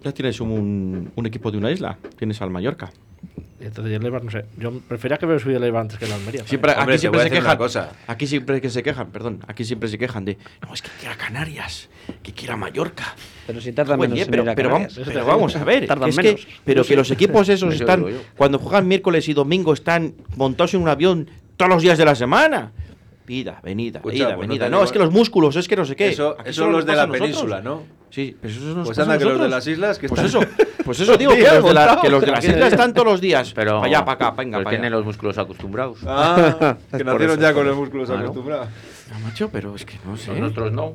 [0.03, 1.99] ya tienes un, un equipo de una isla.
[2.19, 2.91] Tienes al Mallorca.
[3.61, 6.13] Entonces el Eibar, no sé, yo prefería que hubiera subido el Eibar antes que el
[6.13, 6.45] Almería.
[6.45, 7.57] Siempre, Hombre, aquí siempre se quejan.
[7.57, 7.93] cosa.
[8.09, 9.39] Aquí siempre que se quejan, perdón.
[9.47, 10.37] Aquí siempre se quejan de.
[10.67, 11.89] No, es que quiera Canarias.
[12.25, 13.15] Que quiera Mallorca.
[13.47, 14.97] Pero si tarda Oye, menos en pero, ir a pero Canarias.
[15.25, 15.87] vamos, pero a ver.
[15.87, 16.47] Tardan es que- menos.
[16.65, 18.05] pero que los equipos esos Eso están.
[18.37, 22.17] Cuando juegan miércoles y domingo están montados en un avión todos los días de la
[22.17, 22.73] semana.
[23.27, 24.69] Vida, venida, Escucha, ida, pues no venida.
[24.69, 26.09] No, digo- es que los músculos, es que no sé qué.
[26.09, 27.21] Eso, Aquí eso los de la nosotros.
[27.29, 27.83] península, ¿no?
[28.11, 29.51] Sí, pero eso nos Pues anda que los de nosotros.
[29.51, 30.43] las islas que Pues están...
[30.43, 30.53] eso,
[30.85, 33.21] pues eso digo, que los, de la- que los de las islas están todos los
[33.21, 33.53] días.
[33.55, 35.99] Pero, para allá, para acá, venga, pero para tienen los músculos acostumbrados.
[36.07, 38.23] Ah, que nacieron ya con los músculos Claro.
[38.23, 38.69] acostumbrados.
[39.13, 40.31] No, macho, pero es que no sé.
[40.33, 40.95] Los nuestros no.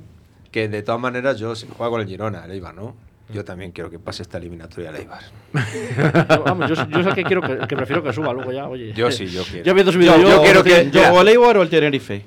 [0.52, 2.96] Que de todas maneras yo juego con el Girona, el Eibar, ¿no?
[3.30, 5.22] Yo también quiero que pase esta eliminatoria al Eibar.
[6.30, 8.68] Yo, vamos, yo, yo es el que quiero que, que prefiero que suba luego ya,
[8.68, 8.94] oye.
[8.94, 9.66] Yo sí, yo quiero.
[9.66, 10.90] Ya habiendo subido Yo, yo, yo quiero que.
[10.92, 12.26] Yo o el Eibar o el Tenerife.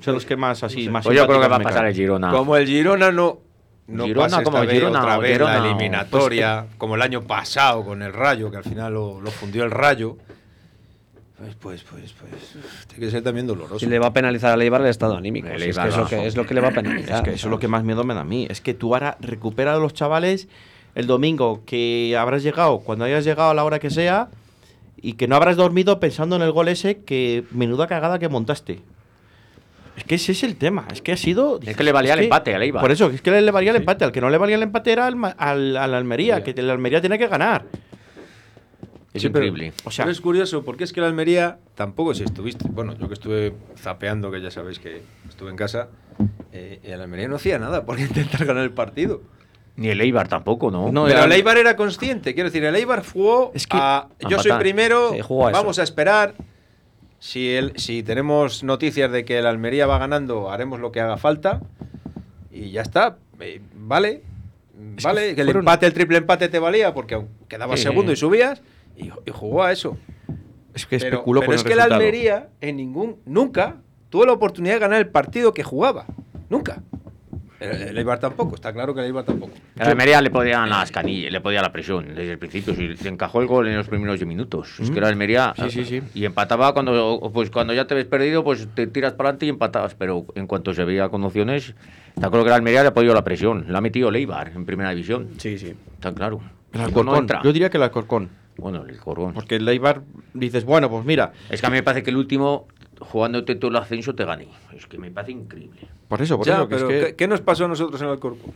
[0.00, 1.94] Son los que más así, más Pues yo creo que va a pasar el.
[1.94, 2.30] Girona.
[2.30, 3.40] Como el Girona no,
[3.88, 7.02] no Girona, pasa esta como el vez Girona, otra vez Girona, la eliminatoria, como el
[7.02, 10.16] año pasado con el Rayo, que al final lo, lo fundió el Rayo,
[11.42, 13.80] pues, pues, pues, pues, tiene que ser también doloroso.
[13.80, 15.48] Si le va a penalizar al Eibar el estado anímico.
[15.48, 17.16] El si es, Eibar que es, lo que, es lo que le va a penalizar.
[17.16, 18.46] Es que eso es lo que más miedo me da a mí.
[18.48, 20.48] Es que tú ahora recupera a los chavales
[20.94, 24.28] el domingo que habrás llegado, cuando hayas llegado a la hora que sea,
[25.00, 28.80] y que no habrás dormido pensando en el gol ese que menuda cagada que montaste.
[29.96, 30.86] Es que ese es el tema.
[30.92, 31.60] Es que ha sido.
[31.64, 32.80] Es que le valía el empate al Eibar.
[32.80, 34.04] Por eso, es que le valía el empate.
[34.04, 37.00] Al que no le valía el empate era al, al, al Almería, que el Almería
[37.00, 37.64] tiene que ganar.
[39.14, 39.74] Es Sí, pero- increíble.
[39.84, 42.66] O sea, Pero es curioso, porque es que el Almería tampoco si estuviste.
[42.70, 45.88] Bueno, yo que estuve zapeando, que ya sabéis que estuve en casa,
[46.52, 49.20] eh, el Almería no hacía nada por intentar ganar el partido.
[49.76, 50.90] Ni el Eibar tampoco, ¿no?
[50.92, 54.08] No, Pero era- el Eibar era consciente, quiero decir, el Eibar jugó Es que- a
[54.28, 56.34] yo soy primero, Sí, a vamos a esperar.
[57.18, 61.16] Si, el, si tenemos noticias de que el Almería va ganando, haremos lo que haga
[61.18, 61.60] falta.
[62.50, 64.22] Y ya está, eh, vale.
[64.96, 67.84] Es Vale, que que el fueron- empate, el triple empate te valía porque quedabas Sí.
[67.86, 68.60] segundo y subías
[68.96, 69.96] y, y jugó a eso.
[70.74, 72.00] es que Pero, especuló pero con es el que el resultado.
[72.00, 73.76] Almería en ningún nunca
[74.10, 76.06] tuvo la oportunidad de ganar el partido que jugaba.
[76.48, 76.82] Nunca.
[77.60, 79.52] El, el Eibar tampoco, está claro que el Eibar tampoco.
[79.78, 82.74] El Almería le podían las canillas, le podía la presión desde el principio.
[82.74, 84.80] Si se encajó el gol en los primeros 10 minutos.
[84.80, 85.54] Es que el Almería.
[85.56, 86.02] Sí, sí, sí.
[86.12, 89.50] Y empataba cuando pues cuando ya te ves perdido, pues te tiras para adelante y
[89.50, 89.94] empatabas.
[89.94, 91.74] Pero en cuanto se veía con opciones,
[92.16, 93.66] está claro que el Almería le ha podido la presión.
[93.68, 95.28] La ha metido Leibar en primera división.
[95.38, 95.72] Sí, sí.
[95.94, 96.40] Está claro.
[96.72, 97.18] El No Alcorcón.
[97.18, 97.42] entra.
[97.44, 98.28] Yo diría que el Alcorcón.
[98.56, 99.32] Bueno, el Corgón.
[99.34, 100.02] Porque el Eibar
[100.34, 102.68] dices, bueno, pues mira, Es que a mí me parece que el último,
[103.00, 104.48] jugándote todo el ascenso, te gané.
[104.76, 105.80] Es que me parece increíble.
[106.08, 107.06] por eso, por Ya, eso, que pero es que...
[107.10, 108.52] ¿qué, qué nos pasó a nosotros en el Corpo?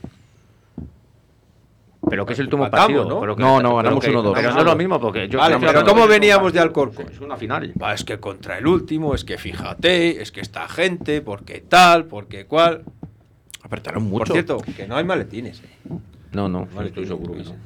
[2.09, 3.05] Pero que es el último partido.
[3.05, 3.19] ¿no?
[3.21, 4.33] Pero que- No, no, ganamos que- 1-2.
[4.35, 6.61] Pero no es lo mismo porque yo Vale, pero ¿cómo veníamos de.
[6.61, 7.07] Alcorcón?
[7.11, 7.73] Es una final.
[7.83, 12.05] Va, es que contra el último, es que fíjate, es que esta gente, porque tal,
[12.05, 12.85] porque cual.
[13.63, 14.33] Apretaron Por mucho.
[14.33, 15.61] cierto, que no hay maletines.
[15.61, 15.67] eh.
[16.31, 17.57] No, no, Maletines, estoy seguro que no.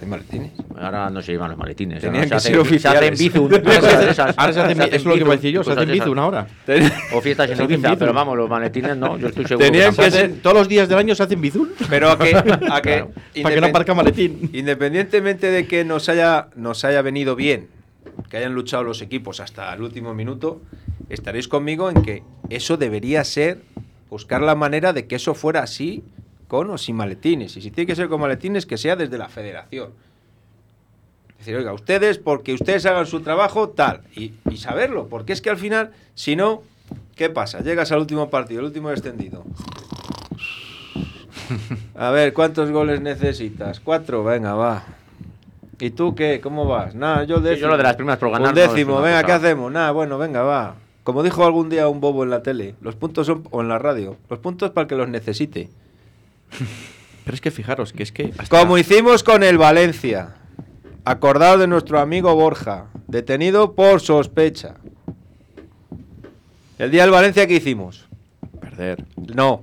[0.00, 0.52] Hay maletines.
[0.78, 2.00] Ahora no se llevan los maletines.
[2.02, 3.18] Tenían ahora que se ser hacen- Se hacen oficiales.
[3.18, 3.52] bizun.
[3.66, 5.82] Ahora se ahora hacen, Se eso es lo que iba a decir yo, se hacen
[5.90, 5.94] esas.
[6.04, 6.46] bizun ahora.
[7.14, 7.98] O fiestas en Ibiza, bizun.
[7.98, 9.66] pero vamos, los maletines no, yo estoy seguro.
[9.66, 11.70] Tenían que ser- Todos los días del año se hacen bizun.
[11.88, 12.42] Pero a que, a
[12.82, 13.06] que
[13.42, 14.50] Para que no aparca maletín.
[14.52, 17.68] independientemente de que nos haya, nos haya venido bien,
[18.28, 20.60] que hayan luchado los equipos hasta el último minuto,
[21.08, 23.60] estaréis conmigo en que eso debería ser
[24.10, 26.04] buscar la manera de que eso fuera así
[26.48, 27.56] con o sin maletines.
[27.56, 29.90] Y si tiene que ser con maletines, que sea desde la federación.
[31.30, 34.02] Es decir, oiga, ustedes, porque ustedes hagan su trabajo, tal.
[34.14, 36.62] Y, y saberlo, porque es que al final, si no,
[37.14, 37.60] ¿qué pasa?
[37.60, 39.44] Llegas al último partido, el último extendido.
[41.94, 43.80] A ver, ¿cuántos goles necesitas?
[43.80, 44.84] Cuatro, venga, va.
[45.78, 46.40] ¿Y tú qué?
[46.40, 46.94] ¿Cómo vas?
[46.94, 47.60] Nada, yo Sí, décimo.
[47.62, 49.22] yo lo de las primas por ganar Un décimo, venga.
[49.24, 49.70] ¿qué hacemos?
[49.70, 50.74] Nada, bueno, venga, va.
[51.04, 53.78] como dijo algún día un bobo en la tele, los puntos son, o en la
[53.78, 55.68] radio, los puntos para el que los necesite.
[57.24, 58.32] Pero es que fijaros, que es que...
[58.38, 60.36] hasta- Como hicimos con el Valencia.
[61.04, 64.74] Acordado de nuestro amigo Borja, detenido por sospecha.
[66.78, 68.06] El día del Valencia, ¿qué hicimos?
[68.60, 69.04] Perder.
[69.34, 69.62] No.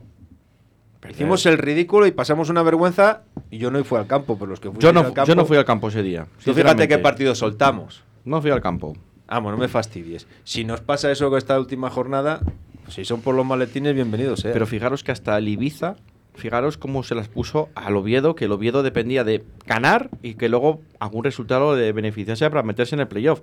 [1.00, 1.16] perder.
[1.16, 4.60] Hicimos el ridículo y pasamos una vergüenza y yo no fui al campo, pero los
[4.60, 6.28] que Yo no, al campo, yo no fui al campo ese día.
[6.44, 8.04] Tú fíjate qué partido soltamos.
[8.26, 8.96] No fui al campo.
[9.28, 10.28] Vamos, no me fastidies.
[10.44, 12.40] Si nos pasa eso con esta última jornada,
[12.88, 14.54] si son por los maletines, bienvenidos, sea.
[14.54, 15.96] Pero fijaros que hasta el Ibiza,
[16.36, 20.50] fijaros cómo se las puso al Oviedo, que el Oviedo dependía de ganar y que
[20.50, 23.42] luego algún resultado le beneficiase para meterse en el playoff.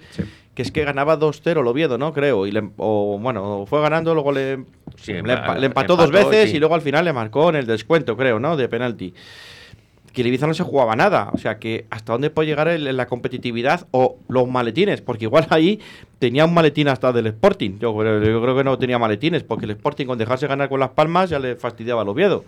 [0.55, 2.13] Que es que ganaba 2-0 el Oviedo, ¿no?
[2.13, 2.47] Creo.
[2.47, 4.65] Y le- o bueno, fue ganando, luego le,
[4.97, 6.57] Sí, le, empa- empa- le empató dos veces sí.
[6.57, 8.57] y luego al final le marcó en el descuento, creo, ¿no?
[8.57, 9.15] De penalti.
[10.13, 11.31] Que el Ibiza no se jugaba nada.
[11.33, 15.01] O sea, que hasta dónde puede llegar el- la competitividad o los maletines.
[15.01, 15.79] Porque igual ahí
[16.19, 17.79] tenía un maletín hasta del Sporting.
[17.79, 19.45] Yo, creo- yo creo que no tenía maletines.
[19.45, 22.45] Porque el Sporting, con dejarse ganar con las palmas, ya le fastidiaba al Oviedo.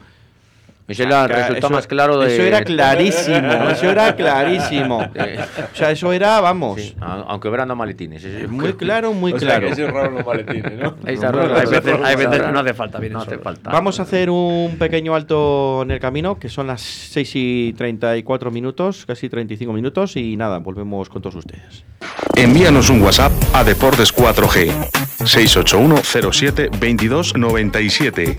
[0.87, 2.35] Claro, resultado eso- más claro de.
[2.35, 3.53] Eso era clarísimo.
[3.71, 4.99] eso era clarísimo.
[5.73, 6.81] O sea, eso era, vamos.
[6.81, 8.25] Sí, aunque dado maletines.
[8.49, 9.67] Muy claro, muy O sea, claro.
[9.67, 10.97] que eso es raro los maletines, ¿no?
[11.07, 13.71] Hay veces, no, hay veces no, que hace falta, viene No hace falta.
[13.71, 18.51] Vamos a hacer un pequeño alto en el camino, que son las 6 y 34
[18.51, 21.85] minutos, casi 35 minutos, y nada, volvemos con todos ustedes.
[22.37, 24.73] Envíanos un WhatsApp a Deportes 4G
[25.25, 25.97] 681
[26.33, 28.39] 07 22 97.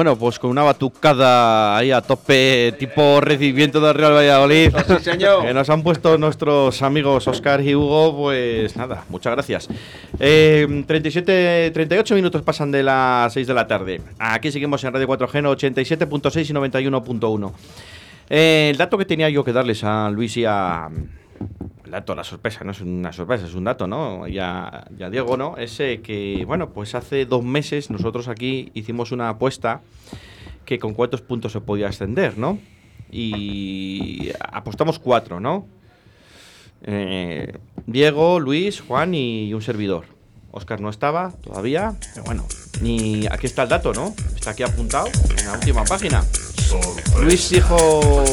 [0.00, 4.72] Bueno, pues con una batucada ahí a tope, tipo recibimiento del Real Valladolid.
[4.88, 5.44] Sí, señor.
[5.44, 9.68] Que nos han puesto nuestros amigos Oscar y Hugo, pues nada, muchas gracias.
[10.18, 14.00] Eh, 37, 38 minutos pasan de las 6 de la tarde.
[14.18, 17.52] Aquí seguimos en Radio 4G 87.6 y 91.1.
[18.30, 20.88] Eh, el dato que tenía yo que darles a Luis y a.
[21.90, 24.26] Dato, la sorpresa, no es una sorpresa, es un dato, ¿no?
[24.28, 25.56] Y a, y a Diego, ¿no?
[25.56, 29.80] Es eh, que, bueno, pues hace dos meses nosotros aquí hicimos una apuesta
[30.64, 32.58] que con cuántos puntos se podía ascender, ¿no?
[33.10, 35.66] Y apostamos cuatro, ¿no?
[36.82, 40.04] Eh, Diego, Luis, Juan y un servidor.
[40.52, 42.46] Oscar no estaba todavía, pero bueno,
[42.80, 44.14] ni aquí está el dato, ¿no?
[44.34, 46.24] Está aquí apuntado en la última página.
[47.20, 48.24] Luis dijo.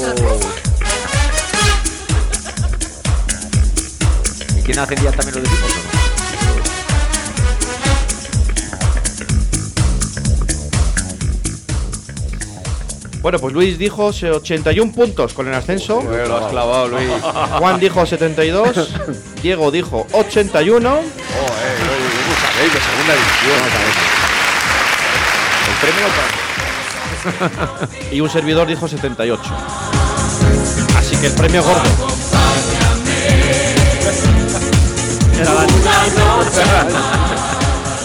[4.68, 6.97] Quién hace día también lo decimos o no?
[13.22, 16.01] Bueno, pues Luis dijo se- 81 puntos con el ascenso.
[16.01, 17.09] lo has clavado, Luis.
[17.57, 18.89] Juan dijo 72.
[19.41, 20.89] Diego dijo 81.
[20.89, 21.03] Oh, eh,
[22.53, 23.59] sabéis de segunda división.
[25.68, 26.07] El premio
[28.11, 29.41] Y un servidor dijo 78.
[30.97, 32.16] Así que el premio gordo.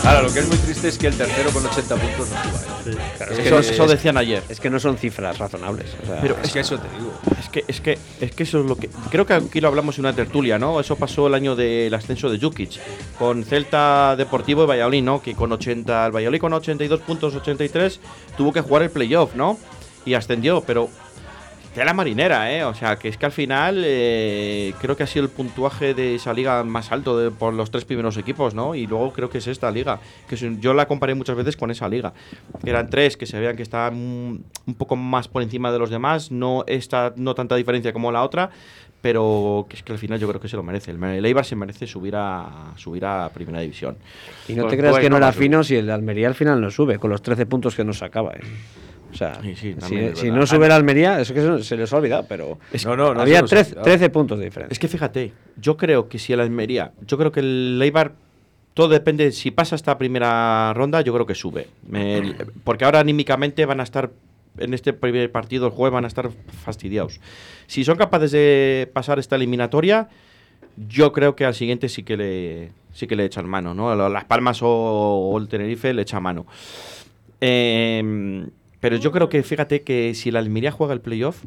[0.04, 2.60] Ahora, lo que es muy triste es que el tercero con 80 puntos no suba.
[2.92, 2.96] ¿eh?
[3.16, 4.42] Claro, es Eso, no- eso decían ayer.
[4.48, 5.86] Es que no son cifras razonables.
[6.02, 7.12] o sea, Pero Es que eso te digo.
[7.40, 8.90] Es que, es que, es que eso es lo que.
[9.10, 10.80] Creo que aquí lo hablamos en una tertulia, ¿no?
[10.80, 12.80] Eso pasó el año del ascenso de Jukic.
[13.18, 15.22] Con Celta Deportivo y Valladolid, ¿no?
[15.22, 16.06] Que con 80.
[16.06, 18.00] El Valladolid con 82 puntos, 83,
[18.36, 19.56] tuvo que jugar el playoff, ¿no?
[20.04, 20.88] Y ascendió, pero.
[21.76, 22.64] La marinera, ¿eh?
[22.64, 26.16] O sea, que es que al final eh, creo que ha sido el puntuaje de
[26.16, 28.74] esa liga más alto de- por los tres primeros equipos, ¿no?
[28.74, 29.98] Y luego creo que es esta liga.
[30.28, 32.12] que Yo la comparé muchas veces con esa liga.
[32.62, 35.78] Que eran tres que se veían que estaban un un poco más por encima de
[35.78, 36.30] los demás.
[36.30, 38.50] No, esta, no tanta diferencia como la otra.
[39.00, 40.92] Pero que es que al final yo creo que se lo merece.
[40.92, 43.96] El, el Eibar se merece subir a, subir a Primera División.
[44.46, 45.48] Y no Pues- te creas pues que no va era subir.
[45.48, 48.32] fino si el Almería al final no sube, con los 13 puntos que nos sacaba.
[48.34, 48.40] ¿eh?
[49.12, 49.76] O sea, Sí, sí,
[50.14, 53.20] si, no sube el Almería, es que se les ha olvidado, pero No, no, no.
[53.20, 53.84] había nos ha 13, olvidado.
[53.84, 54.72] 13 puntos de diferencia.
[54.72, 58.12] Es que fíjate, yo creo que si el Almería, yo creo que el Eibar,
[58.74, 61.68] todo depende, si pasa esta primera ronda, yo creo que sube.
[62.64, 64.10] Porque ahora anímicamente van a estar,
[64.56, 66.30] en este primer partido, el jueves, van a estar
[66.64, 67.20] fastidiados.
[67.66, 70.08] Si son capaces de pasar esta eliminatoria,
[70.88, 74.08] yo creo que al siguiente sí que le, sí que le echan mano, ¿no?
[74.08, 76.46] Las Palmas o, o el Tenerife le echan mano.
[77.42, 78.46] Eh,
[78.82, 81.44] pero yo creo que, fíjate, que si el Almería juega el playoff,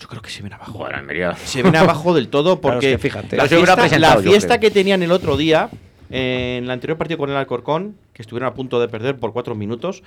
[0.00, 0.72] yo creo que se viene abajo.
[0.78, 1.36] Joder, Almería.
[1.36, 3.36] Se viene abajo del todo Claro, porque es que fíjate.
[3.36, 5.70] la fiesta, la fiesta que tenían el otro día,
[6.10, 9.54] en el anterior partido con el Alcorcón, que estuvieron a punto de perder por cuatro
[9.54, 10.02] minutos,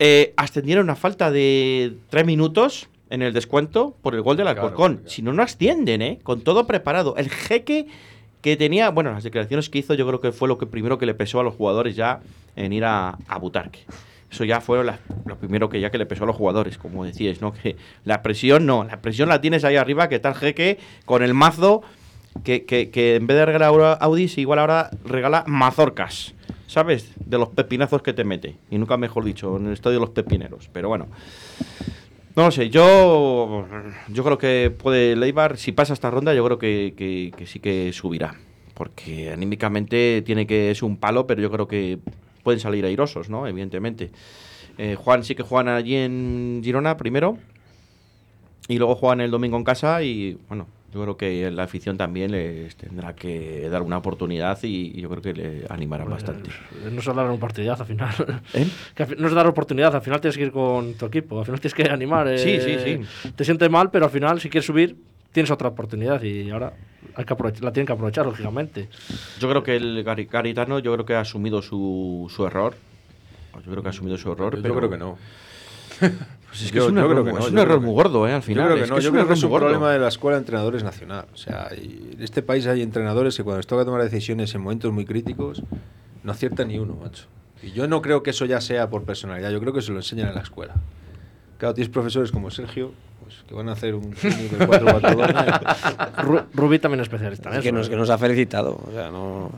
[0.00, 4.62] eh, ascendieron a falta de tres minutos en el descuento por el gol del Claro,
[4.62, 4.94] Alcorcón.
[4.96, 5.08] claro.
[5.10, 6.18] Si no, no ascienden, ¿eh?
[6.22, 7.16] Con todo preparado.
[7.16, 7.86] El jeque
[8.40, 11.06] que tenía, bueno, las declaraciones que hizo, yo creo que fue lo que primero que
[11.06, 12.20] le pesó a los jugadores ya
[12.56, 13.80] en ir a, a Butarque.
[14.30, 17.04] Eso ya fue la- lo primero que ya que le pesó a los jugadores, como
[17.04, 17.52] decíais, ¿no?
[17.52, 21.34] Que la presión no, la presión la tienes ahí arriba, que tal jeque con el
[21.34, 21.82] mazo,
[22.44, 26.34] que, que- que en vez de regalar Audis, igual ahora regala mazorcas,
[26.68, 27.12] ¿sabes?
[27.18, 28.56] De los pepinazos que te mete.
[28.70, 30.68] Y nunca mejor dicho, en el estadio de los pepineros.
[30.72, 31.08] Pero bueno.
[32.36, 33.66] No lo sé, yo,
[34.08, 37.58] yo creo que puede Leibar, si pasa esta ronda, yo creo que, que- que sí
[37.58, 38.36] que subirá.
[38.74, 41.98] Porque anímicamente tiene que es un palo, pero yo creo que
[42.42, 43.46] pueden salir airosos, ¿no?
[43.46, 44.10] Evidentemente.
[44.78, 47.38] Eh, Juan sí que juegan allí en Girona primero.
[48.68, 52.30] Y luego juegan el domingo en casa y bueno, yo creo que la afición también
[52.30, 56.50] les tendrá que dar una oportunidad y, y yo creo que le animarán bastante.
[56.50, 58.14] Eh, No es dar oportunidad al final.
[58.54, 58.66] ¿Eh?
[58.94, 61.58] Que no es dar oportunidad, al final tienes que ir con tu equipo, al final
[61.60, 62.28] tienes que animar.
[62.28, 63.30] eh, Sí, sí, sí.
[63.34, 64.96] Te sientes mal, pero al final si quieres subir,
[65.32, 66.72] tienes otra oportunidad y ahora
[67.20, 68.88] hay que la tienen que aprovechar, lógicamente.
[69.38, 72.74] Yo creo que el Gari- Garitano yo creo que ha asumido su, su error.
[73.64, 74.56] Yo creo que ha asumido su error.
[74.56, 75.18] Yo pero- creo que no.
[76.50, 78.26] Pues es que Yo- es un yo error, no, es un yo error muy gordo,
[78.26, 78.32] ¿eh?
[78.32, 78.64] Al Yo final.
[78.64, 79.66] creo que es no, que es yo un creo que error es muy un gordo.
[79.66, 81.26] problema de la Escuela de Entrenadores Nacional.
[81.32, 84.92] O sea, en este país hay entrenadores que cuando les toca tomar decisiones en momentos
[84.92, 85.62] muy críticos,
[86.24, 87.26] no aciertan ni uno, macho.
[87.62, 89.98] Y yo no creo que eso ya sea por personalidad, yo creo que se lo
[89.98, 90.74] enseñan en la escuela.
[91.58, 92.90] Claro, tienes profesores como Sergio,
[93.34, 96.14] pues, que van a hacer un técnico de 4-4-2.
[96.18, 97.64] Ru- Rubí también es especialista en Es eso.
[97.64, 97.90] que nos, ¿eh?
[97.90, 98.80] que nos ha felicitado.
[98.86, 99.50] O sea, no.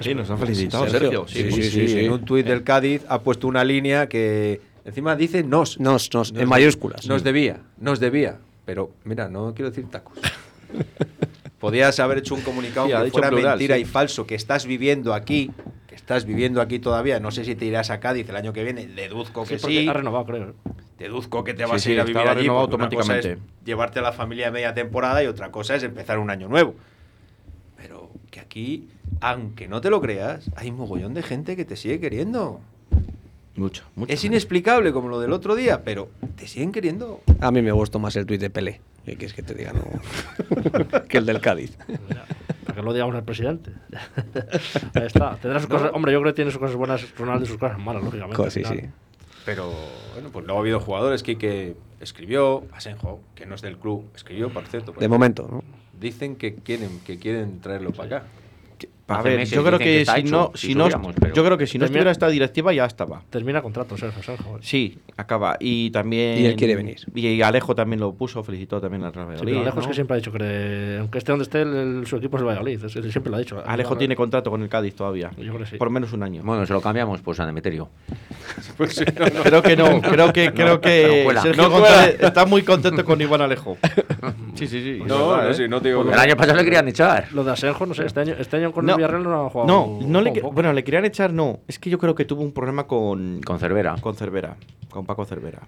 [0.00, 1.52] Sí, nos han felicitado, Sergio, Sergio.
[1.52, 5.42] sí, sí, sí, En un tuit del Cádiz ha puesto una línea que encima dice
[5.42, 5.78] nos.
[5.78, 7.06] Nos, nos, en mayúsculas.
[7.06, 8.38] Nos debía, nos debía.
[8.64, 10.18] Pero, mira, no quiero decir tacos.
[11.58, 13.82] Podías haber hecho un comunicado Sí, ha que dicho fuera plural, mentira sí.
[13.82, 15.50] y falso, que estás viviendo aquí,
[15.90, 18.62] que estás viviendo aquí todavía, no sé si te irás a Cádiz el año que
[18.62, 19.88] viene, deduzco Sí, que porque sí.
[19.88, 20.54] ha renovado, creo.
[20.98, 22.42] Deduzco que te Sí, vas sí, a ir a vivir allí.
[22.42, 23.64] renovado porque una cosa es automáticamente.
[23.64, 26.76] llevarte a la familia de media temporada y otra cosa es empezar un año nuevo.
[27.76, 28.88] Pero que aquí,
[29.20, 32.60] aunque no te lo creas, hay un mogollón de gente que te sigue queriendo.
[33.56, 34.12] Mucho, mucho.
[34.12, 37.20] Es inexplicable como lo del otro día, pero te siguen queriendo.
[37.40, 38.80] A mí me gustó más el tuit de Pelé.
[39.04, 39.72] ¿Qué quieres que te diga?
[39.72, 39.84] No.
[41.08, 41.76] que el del Cádiz.
[42.80, 43.72] Que lo digamos al presidente.
[44.94, 45.36] Ahí está.
[45.36, 47.78] Tendrá sus cosas, hombre, yo creo que tiene sus cosas buenas Ronaldo y sus cosas
[47.78, 48.36] malas, lógicamente.
[48.36, 48.80] Co- sí, sí.
[49.44, 49.72] Pero
[50.14, 54.04] bueno, pues luego ha habido jugadores que, que escribió, Asenjo, que no es del club,
[54.14, 54.92] escribió, por cierto.
[54.92, 55.62] De momento, ¿no?
[55.98, 58.26] Dicen que quieren, que quieren traerlo para acá.
[59.18, 61.44] A ver, meses yo creo que, si hecho, no, si si no, supiéramos, pero- yo
[61.44, 63.22] creo que si no estuviera esta directiva ya estaba.
[63.30, 64.58] Termina contrato, Sergio, Sergio.
[64.60, 65.56] Sí, acaba.
[65.60, 66.38] Y también.
[66.38, 66.96] Y él quiere venir.
[67.14, 69.52] Y Alejo también lo puso, felicitó también al Real Sí, Valladolid.
[69.52, 72.16] pero Alejo es que siempre ha dicho que, aunque esté donde esté, el- el- su
[72.16, 72.84] equipo es el Valladolid.
[72.84, 73.62] es- él siempre lo ha dicho.
[73.66, 75.30] Alejo tiene contrato con el Cádiz todavía.
[75.36, 75.76] Yo creo que sí.
[75.76, 76.42] Por menos un año.
[76.44, 77.88] Bueno, se lo cambiamos por San Emeterio.
[78.76, 79.02] Pues
[79.44, 81.42] Creo que no, creo que, creo que no cuela.
[81.42, 83.76] Sergio No González está muy contento con Iván Alejo.
[84.54, 85.02] Sí, sí, sí.
[85.06, 85.54] No, no, ¿eh?
[85.54, 87.28] sí, no te digo El año pasado le querían echar.
[87.32, 89.66] Lo de Asenjo, no sé, este año, este año con No, Villarreal no ha jugado.
[89.66, 91.60] No, no le, que- bueno, le querían echar, no.
[91.68, 93.96] Es que yo creo que tuvo un problema con, Con Cervera.
[94.00, 94.56] con Cervera,
[94.90, 95.60] con Paco Cervera.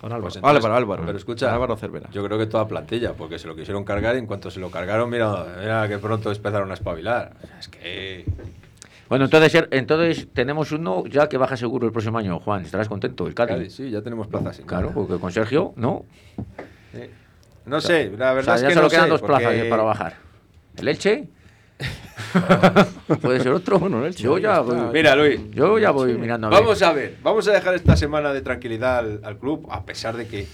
[0.00, 0.22] Con Álvaro.
[0.24, 1.02] Pues entonces- Álvaro, Álvaro.
[1.06, 2.10] Pero escucha, Álvaro Cervera.
[2.12, 4.70] yo creo que toda plantilla, porque se lo quisieron cargar y en cuanto se lo
[4.70, 7.32] cargaron, mira, mira que pronto empezaron a espabilar.
[7.58, 8.24] Es que
[9.08, 12.38] Bueno, entonces, entonces tenemos uno ya que baja seguro el próximo año.
[12.40, 13.26] Juan, ¿estarás contento?
[13.26, 13.54] El Cádiz.
[13.56, 14.60] Cádiz, sí, ya tenemos plazas.
[14.66, 16.04] Claro, porque con Sergio, no.
[16.92, 17.00] Sí.
[17.66, 19.54] No sé, la O verdad sea, ya es que solo no quedan sé, dos plazas
[19.54, 20.14] porque- para bajar.
[20.76, 21.28] ¿El Elche?
[23.20, 23.78] ¿Puede ser otro?
[23.78, 26.60] Bueno, el Elche, Yo ya voy, Mira, Luis, yo ya voy mirando a ver.
[26.60, 30.16] vamos a ver, vamos a dejar esta semana de tranquilidad al, al club, a pesar
[30.16, 30.46] de que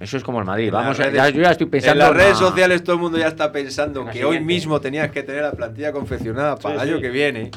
[0.00, 0.70] Eso es como el Madrid.
[0.70, 3.50] Vamos ya, yo ya estoy pensando en las redes sociales todo el mundo ya está
[3.50, 7.02] pensando que hoy mismo tenías que tener la plantilla confeccionada para el año sí.
[7.02, 7.50] que viene.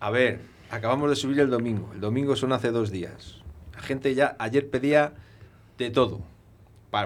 [0.00, 1.90] A ver, acabamos de subir el domingo.
[1.94, 3.36] El domingo son hace dos días.
[3.74, 5.12] La gente ya ayer pedía
[5.78, 6.20] de todo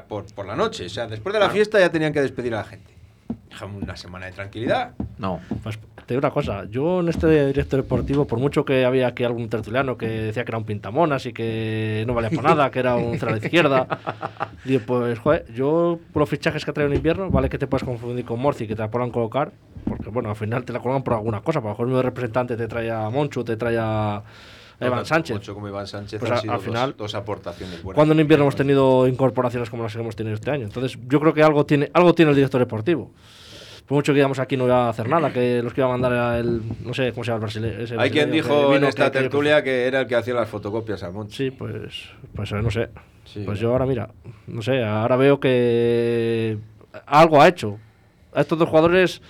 [0.08, 0.86] por, por la noche.
[0.86, 2.95] O sea, después de la fiesta ya tenían que despedir a la gente.
[3.48, 4.92] Dejamos una semana de tranquilidad.
[5.18, 5.40] No.
[5.62, 9.24] Pues te digo una cosa, yo en este directo deportivo, por mucho que había aquí
[9.24, 12.78] algún tertuliano que decía que era un pintamonas y que no valía para nada, que
[12.78, 13.88] era un cero a la izquierda,
[14.64, 17.66] digo, pues joder, yo por los fichajes que ha traído en invierno, vale que te
[17.66, 19.50] puedes confundir con Morci, que te la puedan colocar,
[19.84, 22.56] porque bueno, al final te la colocan por alguna cosa, para lo mejor el representante
[22.56, 24.22] te trae a Monchu, te trae a
[24.78, 25.34] Evan Tanto Sánchez.
[25.36, 27.94] Moncho como Iván Sánchez Pues han a- sido al dos- final, dos, aportaciones buenas.
[27.96, 30.64] Cuando en invierno hemos tenido incorporaciones como las que hemos tenido este año.
[30.64, 33.10] Entonces, yo creo que algo tiene, algo tiene el director deportivo.
[33.86, 35.92] Por mucho que digamos aquí no iba a hacer nada, que los que iba a
[35.92, 36.60] mandar era el.
[36.84, 38.00] No sé cómo se llama el brasileño.
[38.00, 41.36] Hay quien dijo en esta tertulia que era el que hacía las fotocopias a Moncho.
[41.36, 42.10] Sí, pues.
[42.34, 42.88] Pues no sé.
[43.24, 43.42] Sí.
[43.46, 44.10] Pues yo ahora, mira.
[44.48, 46.58] No sé, ahora veo que.
[47.06, 47.78] Algo ha hecho.
[48.34, 49.22] A estos dos jugadores.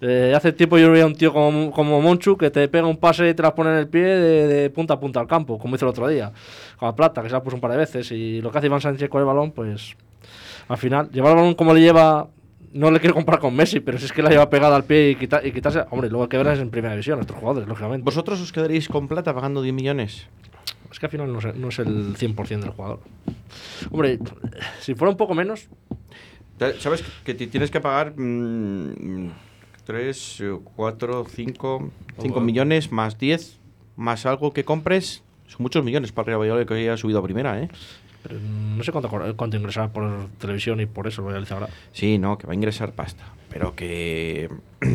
[0.00, 3.28] Eh, hace tiempo yo veía un tío como, como Monchu que te pega un pase
[3.30, 5.76] y te la pone en el pie de, de punta a punta al campo, como
[5.76, 6.32] hizo el otro día.
[6.78, 8.10] Con la plata, que se la puso un par de veces.
[8.12, 9.96] Y lo que hace Iván Sánchez con el balón, pues.
[10.68, 12.28] Al final, llevar el balón como le lleva.
[12.72, 15.10] No le quiero comparar con Messi, pero si es que la lleva pegada al pie
[15.10, 15.84] y, quita- y quitarse.
[15.90, 18.04] Hombre, luego que ver es en primera división, nuestros jugadores, lógicamente.
[18.04, 20.26] ¿Vosotros os quedaréis con plata pagando 10 millones?
[20.92, 23.00] Es que al final no es, no es el 100% del jugador.
[23.90, 24.18] Hombre,
[24.80, 25.68] si fuera un poco menos,
[26.78, 28.14] ¿Sabes que tienes que pagar
[29.86, 30.42] 3,
[30.74, 33.58] 4, 5, 5 millones más 10,
[33.96, 35.22] más algo que compres?
[35.46, 37.68] Son muchos millones para el Real Valladolid que hoy ha subido a primera, ¿eh?
[38.26, 41.68] pero no sé cuánto, cuánto ingresar por televisión y por eso lo realiza ahora.
[41.92, 43.24] Sí, no, que va a ingresar pasta.
[43.48, 44.50] Pero que.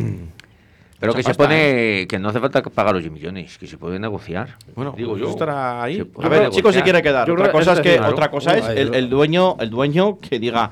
[0.99, 3.65] Pero Mucha que se pone que no hace falta que pagar los 10 millones, que
[3.65, 4.57] se puede negociar.
[4.75, 5.29] Bueno, digo yo.
[5.31, 6.07] estará ahí.
[6.21, 7.27] A ver, el chico se quiere quedar.
[7.27, 8.13] Yo Otra cosa es que es claro.
[8.13, 10.69] otra cosa es Ahí, el, el dueño, el dueño que diga,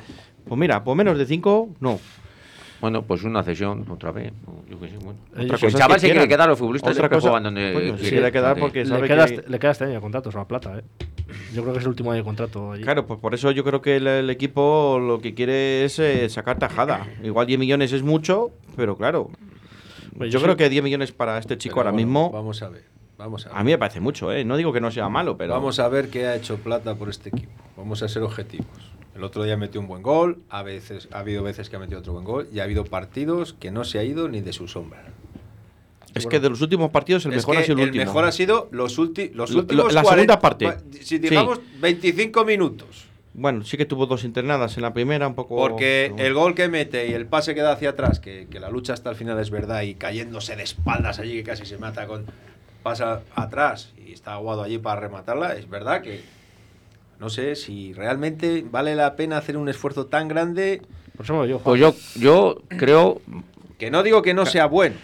[0.47, 1.99] pues mira, pues menos de 5, no.
[2.82, 4.32] Bueno, pues una cesión otra vez.
[4.69, 5.19] Yo qué sé, bueno.
[5.34, 8.32] Otra el chaval que se quiere quedar, los futbolistas Otra cosa- juegan donde coño, quiere
[8.32, 10.47] quedar porque Le sabe queda, que- este, le queda este año de contrato, es una
[10.47, 10.84] plata, ¿eh?
[11.53, 12.84] Yo creo que es el último año de contrato allí.
[12.84, 16.30] Claro, pues por eso yo creo que el, el equipo lo que quiere es eh,
[16.30, 17.05] sacar tajada.
[17.23, 19.30] Igual 10 millones es mucho, pero claro.
[20.17, 22.69] Pues yo creo que 10 millones para este chico Pero ahora bueno, mismo, Vamos a
[22.69, 22.84] ver.
[23.17, 23.57] Vamos a ver.
[23.57, 24.45] a mí me parece mucho, ¿eh?
[24.45, 25.53] No digo que no sea malo, pero.
[25.53, 27.51] Vamos a ver qué ha hecho Plata por este equipo.
[27.75, 28.67] Vamos a ser objetivos.
[29.20, 31.99] El otro día metió un buen gol, a veces ha habido veces que ha metido
[31.99, 34.70] otro buen gol y ha habido partidos que no se ha ido ni de su
[34.70, 35.03] sombra.
[36.15, 38.05] Es que de los últimos partidos el mejor ha sido el, último.
[38.05, 40.78] mejor ha sido los, ulti- los Lo- lo- últimos la 40 segunda parte.
[40.99, 41.20] Si Sí.
[41.20, 43.05] digamos 25 minutos.
[43.34, 45.55] Bueno, sí que tuvo dos internadas en la primera, un poco.
[45.57, 48.70] Porque el gol que mete y el pase que da hacia atrás, que, que la
[48.70, 52.07] lucha hasta el final es verdad, y cayéndose de espaldas allí, que casi se mata
[52.07, 52.26] con.
[52.84, 56.22] pasa atrás y está aguado allí para rematarla, es verdad que.
[57.20, 60.82] No sé si realmente vale la pena hacer un esfuerzo tan grande.
[61.17, 63.22] Por eso digo, Pues yo, yo creo
[63.78, 64.95] Que no digo que no sea bueno.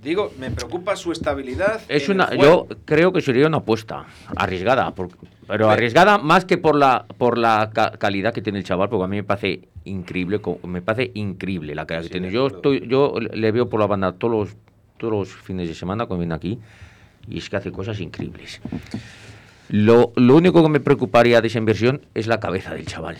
[0.00, 1.80] Digo, me preocupa su estabilidad.
[1.88, 4.04] Es una, yo creo que sería una apuesta
[4.36, 5.08] arriesgada, por-
[5.48, 9.04] pero arriesgada más que por la por la ca- calidad que tiene el chaval, porque
[9.04, 12.30] a mí me parece increíble, me parece increíble la calidad Sí, que tiene.
[12.32, 14.56] Yo estoy, yo le veo por la banda todos los
[14.98, 16.58] todos los fines de semana cuando viene aquí
[17.28, 18.60] y es que hace cosas increíbles.
[19.76, 23.16] Lo, lo único que me preocuparía de esa inversión es la cabeza del chaval.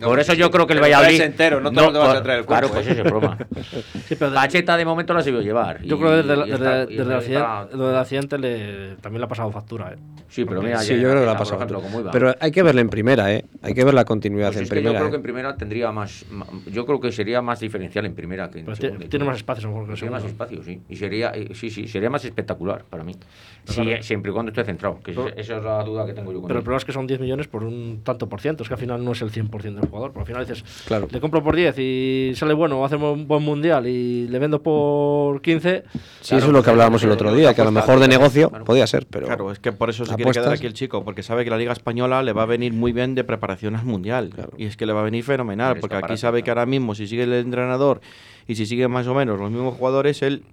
[0.00, 1.20] No, por eso yo creo que el Valladolid.
[1.20, 2.90] entero, no te lo te vas a traer el Claro, pues ¿eh?
[2.90, 3.38] ese es el problema.
[4.08, 5.82] Sí, pero de- Pacheta de momento la se vio llevar.
[5.82, 7.96] yo y- creo que desde, la- y desde, y desde el está- accidente, lo del
[7.96, 9.92] accidente le, también le ha pasado factura.
[9.92, 9.96] ¿eh?
[10.28, 11.56] Sí, pero mira, Sí, yo creo que la ya, ha pasado.
[11.56, 12.10] ejemplo, como iba.
[12.10, 13.44] Pero hay que verla en primera, ¿eh?
[13.62, 14.92] Hay que ver la continuidad Pues en es que primera.
[14.92, 15.10] yo creo ¿eh?
[15.10, 16.24] que en primera tendría más,
[16.72, 18.98] Yo creo que sería más diferencial en primera que en Pero segunda.
[18.98, 20.44] tiene, tiene más espacio, mejor que Sería más segunda.
[20.44, 20.80] espacio, sí.
[20.88, 23.14] Y sería, eh, sí, sí, sería más espectacular para mí.
[23.64, 24.02] Sí, claro.
[24.02, 24.98] siempre y cuando esté centrado.
[25.00, 26.92] Que Pero- esa- es la duda que tengo yo con Pero el problema es que
[26.92, 28.62] son 10 millones por un tanto por ciento.
[28.62, 30.10] Es que al final no es el 100% del jugador.
[30.12, 31.08] Pero al final dices, Claro.
[31.10, 35.42] le compro por 10 y sale bueno, hace un buen mundial y le vendo por
[35.42, 35.84] 15.
[36.20, 38.50] Sí, eso es lo que hablábamos el otro día, que a lo mejor de negocio
[38.64, 41.04] podía ser, pero Claro, es que por eso se quiere quedar apuestas- aquí el chico,
[41.04, 43.84] porque sabe que la Liga Española le va a venir muy bien de preparación al
[43.84, 44.30] Mundial.
[44.56, 47.06] Y es que le va a venir fenomenal, porque aquí sabe que ahora mismo, si
[47.06, 48.00] sigue el entrenador
[48.46, 50.44] y si siguen más o menos los mismos jugadores, él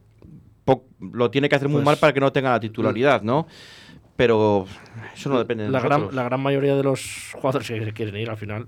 [0.99, 3.47] lo tiene que hacer muy Pues- mal para que no tenga la titularidad, ¿no?
[4.15, 4.65] Pero
[5.15, 8.29] eso no depende de La gran, la gran mayoría de los jugadores que quieren ir
[8.29, 8.67] al final.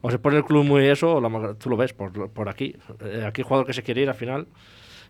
[0.00, 2.76] O se pone el club muy eso, o la tú lo ves por, por aquí.
[3.04, 4.46] Eh, aquí el jugador que se quiere ir al final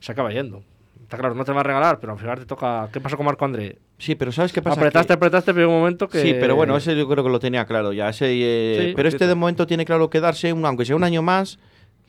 [0.00, 0.62] se acaba yendo.
[1.02, 2.88] Está claro, no te va a regalar, pero al final te toca.
[2.92, 3.78] ¿Qué pasó con Marco André?
[3.98, 4.76] Sí, pero ¿sabes qué pasa?
[4.80, 6.20] Apretaste, Que- apretaste, pero un momento que.
[6.22, 8.08] Sí, pero bueno, ese yo creo que lo tenía claro ya.
[8.08, 9.28] Ese, eh, Sí, pero este sí.
[9.28, 11.58] de momento tiene claro quedarse, un- aunque sea un año más,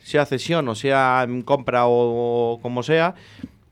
[0.02, 3.16] sea cesión o sea compra o, como sea.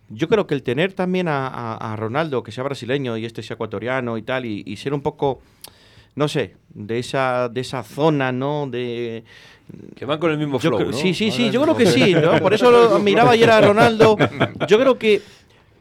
[0.09, 3.41] Yo creo que el tener también a, a- a Ronaldo, que sea brasileño y este
[3.43, 5.41] sea ecuatoriano y tal, y, y ser un poco,
[6.15, 8.67] no sé, de esa, de esa zona, ¿no?
[8.67, 9.23] De,
[9.95, 10.93] Que van con el mismo yo flow.
[10.93, 12.39] Sí, sí, sí, yo creo que sí, ¿no?
[12.39, 14.17] Por eso lo miraba ayer a Ronaldo.
[14.67, 15.21] Yo creo que,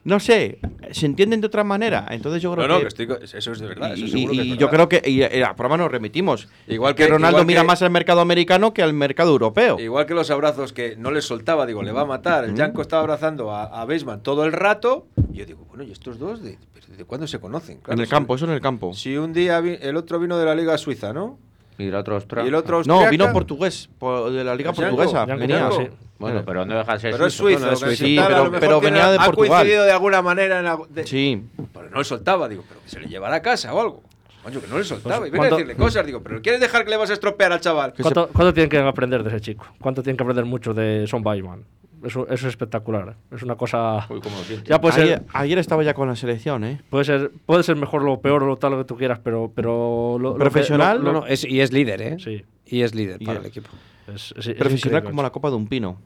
[0.05, 0.59] no sé,
[0.91, 2.07] se entienden de otra manera.
[2.11, 2.83] Entonces yo creo No, no, que...
[2.95, 3.93] que estoy eso es de verdad.
[3.93, 4.61] Eso Y, seguro que es y verdad.
[4.61, 6.49] yo creo que y, eh, a prueba nos remitimos.
[6.67, 9.79] Igual que, que- Ronaldo igual mira que- más al mercado americano que al mercado europeo.
[9.79, 12.45] Igual que los abrazos que no les soltaba, digo, le va a matar.
[12.45, 15.07] El Janko estaba abrazando a, a Baseman todo el rato.
[15.33, 17.79] Y yo digo, bueno, ¿y estos dos de, pero ¿de cuándo se conocen?
[17.79, 18.93] Claro, en el si- campo, eso en el campo.
[18.95, 21.39] Si un día vi- el otro vino de la Liga Suiza, ¿no?
[21.79, 22.45] Y el otro Austria.
[22.45, 25.27] Y el otro No, vino portugués, por- de la liga portuguesa.
[25.27, 25.71] Janko, venía.
[25.73, 25.89] Sí.
[26.23, 27.67] Bueno, pero no deja de ser Pero es suizo.
[27.67, 28.05] no, es que suizo.
[28.05, 28.19] Sí,
[28.61, 29.51] pero- venía de ha Portugal.
[29.51, 31.43] coincidido de alguna manera en la- de- Sí.
[31.75, 34.03] Pero no le soltaba, digo, pero que se le llevara a casa o algo.
[34.43, 35.19] Coño, que no le soltaba.
[35.19, 37.13] Pues, y viene a ¿cuánto- decirle cosas, digo, pero ¿quieres dejar que le vas a
[37.13, 37.93] estropear al chaval?
[38.01, 39.67] ¿Cuánto, cuánto tienen que aprender de ese chico?
[39.81, 41.63] ¿Cuánto tienen que aprender mucho de Son Baiman?
[42.05, 43.11] Eso, eso es espectacular.
[43.11, 43.37] ¿eh?
[43.37, 44.05] Es una cosa.
[44.11, 44.69] Uy, siente.
[44.69, 46.81] Ya puede ayer, ser, ayer estaba ya con la selección, ¿eh?
[46.91, 49.53] puede ser, puede ser mejor lo peor o lo tal lo que tú quieras, pero,
[49.55, 52.17] pero lo, lo que- Profesional, lo- No, no, es, y es líder, ¿eh?
[52.19, 52.45] Sí.
[52.67, 53.69] Y es líder Y para es- el equipo.
[54.09, 55.99] Es, es- es Profesional como la copa de un pino.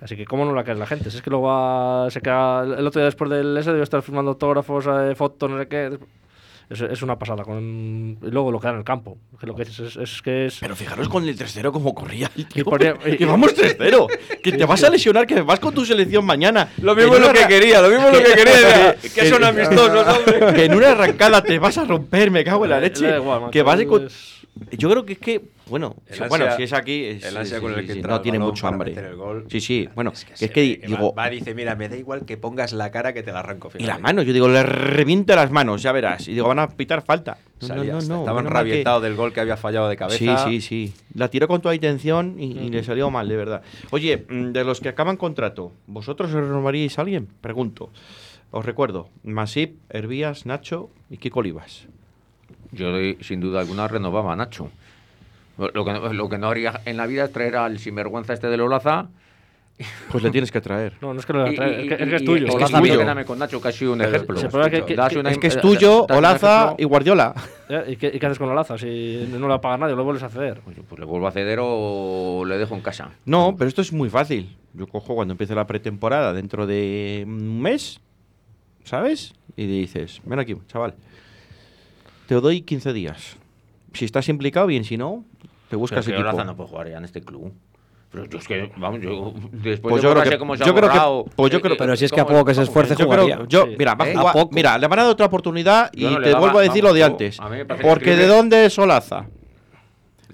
[0.00, 1.10] Así que, ¿cómo no la cae la gente?
[1.10, 2.62] Si es que luego va- se queda.
[2.64, 5.98] El otro día después del ese, debe estar firmando autógrafos, eh, fotos, no sé qué.
[6.70, 7.44] Es, es una pasada.
[7.44, 9.18] Con, y luego lo que da en el campo.
[9.38, 10.58] Que lo que dices es, es que es.
[10.58, 12.62] Pero fijaros con el 3-0 como corría el tío.
[12.62, 14.08] Y ponía- y- que vamos 3-0.
[14.42, 16.70] que te vas a lesionar, que vas con tu selección mañana.
[16.82, 18.96] Lo mismo es lo que quería, lo mismo es lo que quería.
[18.96, 20.54] Que, que son amistosos, hombre.
[20.54, 23.14] que en una arrancada te vas a romper, me cago en la Le- leche.
[23.16, 24.33] igual, que vas con- es-
[24.78, 27.36] Yo creo que es que, bueno, El si- ansia- bueno, si es aquí, es- el
[27.36, 29.14] ansia sí, con el sí, que sí, entra no el tiene mucho hambre.
[29.16, 29.46] gol.
[29.50, 31.54] Sí, sí, bueno, Es que que se es que, ve que digo, va, va, dice,
[31.54, 33.70] mira, me da igual que pongas la cara que te la arranco.
[33.76, 36.28] y las manos, yo digo, le revienta las manos, ya verás.
[36.28, 37.36] Y digo, van a pitar falta.
[37.62, 40.44] No, no, Salía no, estaban que- del gol que había fallado de cabeza.
[40.46, 40.94] Sí, sí, sí.
[41.14, 43.62] La tiró con toda intención y, y le salió mal, de verdad.
[43.90, 47.26] Oye, mm, de los que acaban contrato, ¿vosotros os renovaríais a alguien?
[47.40, 47.90] Pregunto.
[48.50, 51.88] Os recuerdo, Masip, Hervías, Nacho y Kiko Olivas.
[52.74, 52.88] Yo
[53.20, 54.70] sin duda alguna renovaba a Nacho.
[55.56, 58.48] Lo que, no- lo que no haría en la vida es traer al sinvergüenza este
[58.48, 59.06] de Olaza.
[60.10, 60.92] Pues le tienes que traer.
[61.00, 62.46] No, no es que lo y- trae, es, y- que, es que es tuyo.
[62.46, 62.98] y- Olaza y- tuyo.
[62.98, 64.36] quédame con Nacho, que ha sido un ejemplo.
[64.38, 67.34] se puede que- que- Das que- una- Es que es tuyo, Olaza y Guardiola.
[67.88, 68.78] ¿Y, qué, ¿Y qué haces con la laza?
[68.78, 70.60] Si no la paga nadie, lo vuelves a ceder.
[70.64, 73.10] Pues, pues le vuelvo a ceder o le dejo en casa.
[73.24, 74.56] No, pero esto es muy fácil.
[74.74, 78.00] Yo cojo cuando empiece la pretemporada dentro de un mes,
[78.84, 79.34] ¿sabes?
[79.56, 80.94] Y dices, ven aquí, chaval.
[82.26, 83.36] Te doy 15 días.
[83.92, 84.84] Si estás implicado, bien.
[84.84, 85.24] Si no,
[85.68, 86.28] te buscas Pero es que equipo.
[86.28, 87.52] Olaza no puede jugar ya en este club.
[88.10, 90.66] Pero yo es que, vamos, yo después Pues de yo creo que- cómo se ha
[90.66, 92.62] yo creo que- pues yo creo- Pero si es que a ¿cómo- poco que se
[92.62, 93.34] esfuerce, Yo jugaría.
[93.36, 93.74] creo, yo, Sí.
[93.76, 94.12] mira, va a ¿Eh?
[94.14, 94.54] jugar- A poco.
[94.54, 96.92] mira, le van a dar otra oportunidad y no te daba- vuelvo a decir lo
[96.94, 97.38] de antes.
[97.82, 99.26] Porque de dónde es Olaza?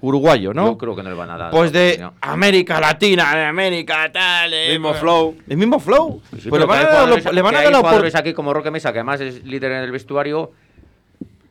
[0.03, 0.67] Uruguayo, ¿no?
[0.67, 1.51] Yo creo que no le van a dar.
[1.51, 2.13] Pues de oportunidad.
[2.23, 4.53] América Latina, de América tal.
[4.55, 5.37] eh, Mismo pues- flow.
[5.49, 6.23] El mismo flow.
[6.39, 8.33] Sí, le pero van a dar le van a que dar la jugadores opor- aquí
[8.35, 10.53] como Roque Mesa, que además es líder en el vestuario,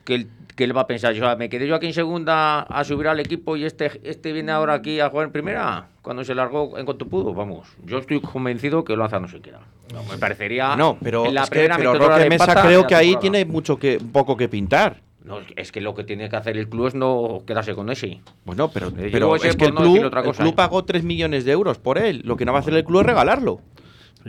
[0.09, 1.13] que, el- ¿qué le va a pensar?
[1.13, 4.51] Yo, me quedé yo aquí en segunda a subir al equipo y este, este viene
[4.51, 7.67] ahora aquí a jugar en primera, cuando se largó en cuanto pudo, vamos.
[7.85, 9.61] Yo estoy convencido que lo hace no se queda.
[9.93, 10.75] No, me parecería.
[10.75, 12.95] No, pero, en la es que, primera pero metedora Roque de Mesa pata creo que
[12.95, 15.01] ahí tiene mucho que, poco que pintar.
[15.23, 18.19] No, es que lo que tiene que hacer el club es no quedarse con ese.
[18.45, 21.51] Bueno, pero, Eh, pero es que el no club, el club pagó 3 millones de
[21.51, 22.21] euros por él.
[22.25, 23.61] Lo que no va a hacer el club es regalarlo.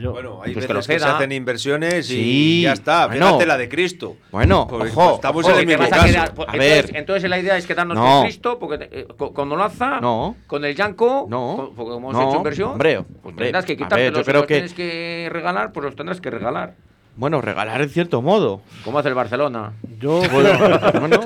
[0.01, 3.07] Yo- Bueno, hay Pues que veces lo que, se hacen inversiones y Sí, ya está.
[3.07, 3.27] bueno.
[3.27, 4.17] Fíjate la de Cristo.
[4.31, 6.13] Bueno, Pues, ojo, estamos ojo, en el ¿Qué te mismo a caso.
[6.13, 6.35] quedar?
[6.35, 6.97] Pues, A entonces, ver.
[6.97, 8.05] entonces la idea es quedarnos No.
[8.05, 10.37] con Cristo, porque eh, con, con Olaza, No.
[10.47, 11.55] con el Yanco, No.
[11.57, 14.23] con- porque como hemos No, hecho inversión, hombre, pues hombre, tendrás que a ver, yo
[14.25, 16.75] creo los que- tienes que regalar, pues los tendrás que regalar.
[17.17, 18.63] Bueno, regalar en cierto modo.
[18.85, 19.73] Como hace el Barcelona.
[20.01, 21.21] Yo, Bueno,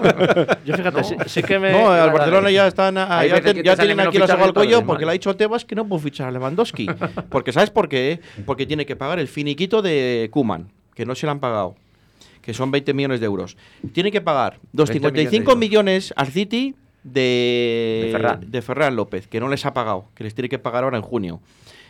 [0.65, 1.71] yo fíjate, sí, sí que me.
[1.73, 4.85] no, al Barcelona ya están a- Hay ya, te- tienen aquí la soga al cuello
[4.85, 6.87] porque le ha dicho Tebas que no puede fichar a Lewandowski.
[7.31, 8.21] porque ¿sabes por qué?
[8.47, 11.77] Porque tiene que pagar el finiquito de Kuman, que no se le han pagado,
[12.43, 13.57] que son 20 millones de euros.
[13.93, 15.59] Tiene que pagar 255 millones
[16.11, 16.75] millones al City
[17.05, 18.41] de, De Ferran.
[18.51, 21.03] de Ferran López, que no les ha pagado, que les tiene que pagar ahora en
[21.03, 21.41] junio.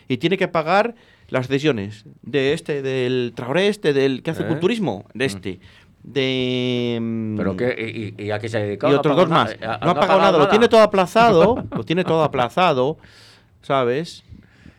[0.07, 0.95] Y tiene que pagar
[1.29, 4.47] las cesiones de este, del Traoré este, del que hace ¿Eh?
[4.47, 5.59] culturismo, de este.
[6.03, 6.99] De.
[7.01, 8.13] mm, ¿Pero qué?
[8.17, 8.91] ¿Y, y a qué se ha dedicado?
[8.91, 9.59] y No otros dos más.
[9.59, 9.79] nada.
[9.83, 12.97] No ha pagado nada, lo tiene todo aplazado, lo tiene todo aplazado,
[13.61, 14.23] ¿sabes?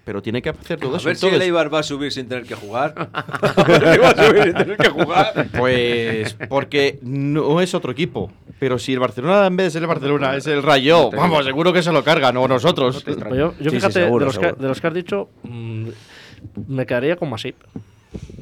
[0.05, 1.07] Pero tiene que hacer todo A eso.
[1.09, 2.95] ver si el Eibar va a subir sin tener que jugar.
[3.13, 5.49] A ver si va a subir sin tener que jugar.
[5.59, 8.31] Pues porque no es otro equipo.
[8.59, 11.73] Pero si el Barcelona en vez de ser el Barcelona es el Rayo, vamos, seguro
[11.73, 13.05] que se lo cargan, o nosotros.
[13.05, 14.63] Yo, yo Sí, sí, fíjate, seguro, de, los que, seguro.
[14.63, 15.89] de los que has dicho, mm,
[16.69, 17.57] me quedaría con Masip.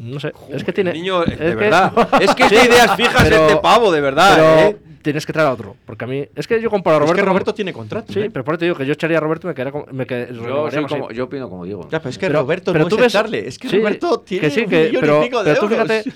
[0.01, 0.93] No sé, es que tiene.
[0.93, 1.93] Niño, es de que- verdad.
[2.21, 4.35] Es que Sí, de ideas fijas pero- este pavo, de verdad.
[4.37, 4.77] Pero ¿eh?
[5.05, 5.77] Tienes que traer a otro.
[5.87, 6.25] Porque a mí.
[6.35, 7.15] Es que yo comparo a Es Roberto.
[7.15, 8.13] que con- Roberto tiene contrato.
[8.13, 8.31] Sí, ¿eh?
[8.33, 9.97] pero por eso te digo que yo echaría a Roberto y me quedaría con.
[9.97, 11.83] Me qued- Yo, soy como, yo opino como digo.
[11.93, 14.21] Ya, pero es que Pero- Roberto pero no tú es ves- es que sí, Roberto
[14.21, 15.89] tiene que sí, un que, millón pero, y pico de pero tú euros.
[15.89, 16.13] fíjate,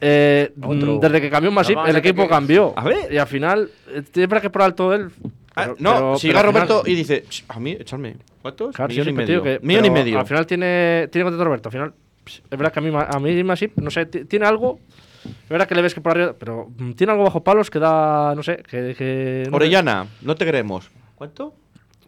[0.00, 2.72] eh, mm, desde que cambió Masip, No, el que- equipo que- cambió.
[2.76, 3.12] A ver.
[3.12, 5.10] Y al final, eh, siempre que por alto él.
[5.54, 8.16] Ah, pero- no, pero- si pero llega final- Roberto y dice, "Ch, a mí, echarme.
[8.42, 8.74] ¿Cuántos?
[8.74, 9.42] Claro, millón sí, y medio.
[9.42, 10.18] que- millón y medio.
[10.18, 11.68] Al final tiene, tiene contrato Roberto.
[11.68, 11.92] Al final,
[12.26, 14.78] es verdad que a mí, a mí Masip, no sé, ti- tiene algo.
[15.24, 16.34] Es verdad que le ves que por arriba.
[16.38, 18.34] Pero mm, tiene algo bajo palos que da.
[18.34, 18.62] No sé.
[18.68, 19.56] Que, que no.
[19.56, 20.90] Orellana, no te queremos.
[21.14, 21.54] ¿Cuánto?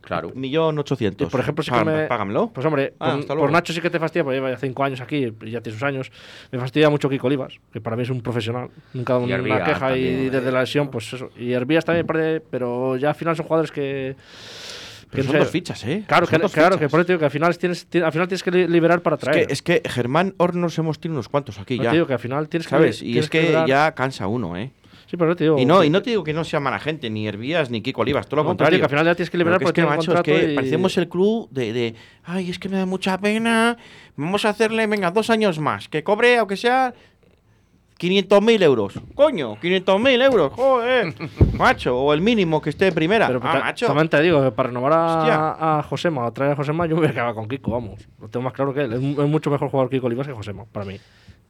[0.00, 0.32] Claro.
[0.34, 1.30] Millón ochocientos.
[1.30, 2.48] Por ejemplo, sí que me- Págamelo.
[2.52, 3.52] Pues hombre, Ah, por.
[3.52, 5.82] Nacho sí que te fastidia, porque lleva ya cinco años aquí y ya tiene sus
[5.84, 6.10] años.
[6.50, 8.68] Me fastidia mucho Kiko Olivas, que para mí es un profesional.
[8.94, 11.30] Nunca ha dado Y una queja y desde la lesión, pues eso.
[11.36, 14.16] Y Hervías también, parece, pero ya al final son jugadores que.
[15.12, 16.04] Que Pero no son dos fichas, ¿eh?
[16.06, 18.42] Claro, que, claro que por eso digo que al final tienes, ti- al final tienes
[18.42, 19.46] que li- liberar para Es traer.
[19.46, 21.90] que, es que Germán Hornos hemos tenido unos cuantos aquí No ya.
[21.90, 23.02] te digo que al final tienes que ¿Sabes?
[23.02, 24.70] Y tienes es que ya cansa uno, ¿eh?
[25.06, 25.58] Sí, pero te digo.
[25.58, 28.00] Y no, y no te digo que no sea mala gente, ni Hervías, ni Kiko
[28.00, 28.78] Olivas, todo lo No, contrario.
[28.78, 30.54] que al final ya tienes que liberar Pero porque es que, macho, es que y-
[30.54, 31.94] parecemos el club de, de,
[32.24, 33.76] ay, es que me da mucha pena,
[34.16, 36.94] vamos a hacerle, venga, dos años más, que cobre, aunque sea
[38.02, 38.94] 500.000 euros.
[39.14, 41.14] Coño, 500.000 euros, joder,
[41.52, 43.28] macho, o el mínimo que esté en primera.
[43.28, 43.86] Pero ah, macho.
[43.86, 47.10] también te digo, para renovar a, a Josema, a traer a Josema, yo me voy
[47.10, 48.08] a quedar con Kiko, vamos.
[48.20, 48.92] Lo tengo más claro que él.
[48.92, 50.98] Es mucho mejor jugador Kiko Olivas que Josema, para mí.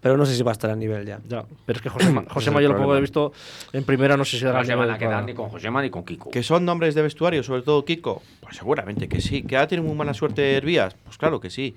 [0.02, 1.20] Pero no sé si va a estar a nivel ya.
[1.28, 3.32] Ya, pero es que Josema, Josema yo lo poco he visto
[3.72, 5.80] en primera, no sé si dará No se van a quedar para- ni con Josema
[5.80, 6.28] ni con Kiko.
[6.30, 8.20] Que son nombres de vestuario, sobre todo Kiko.
[8.40, 9.44] Pues seguramente que sí.
[9.44, 10.94] ¿Que ha tenido muy mala suerte Hervías?
[11.04, 11.76] Pues claro que sí.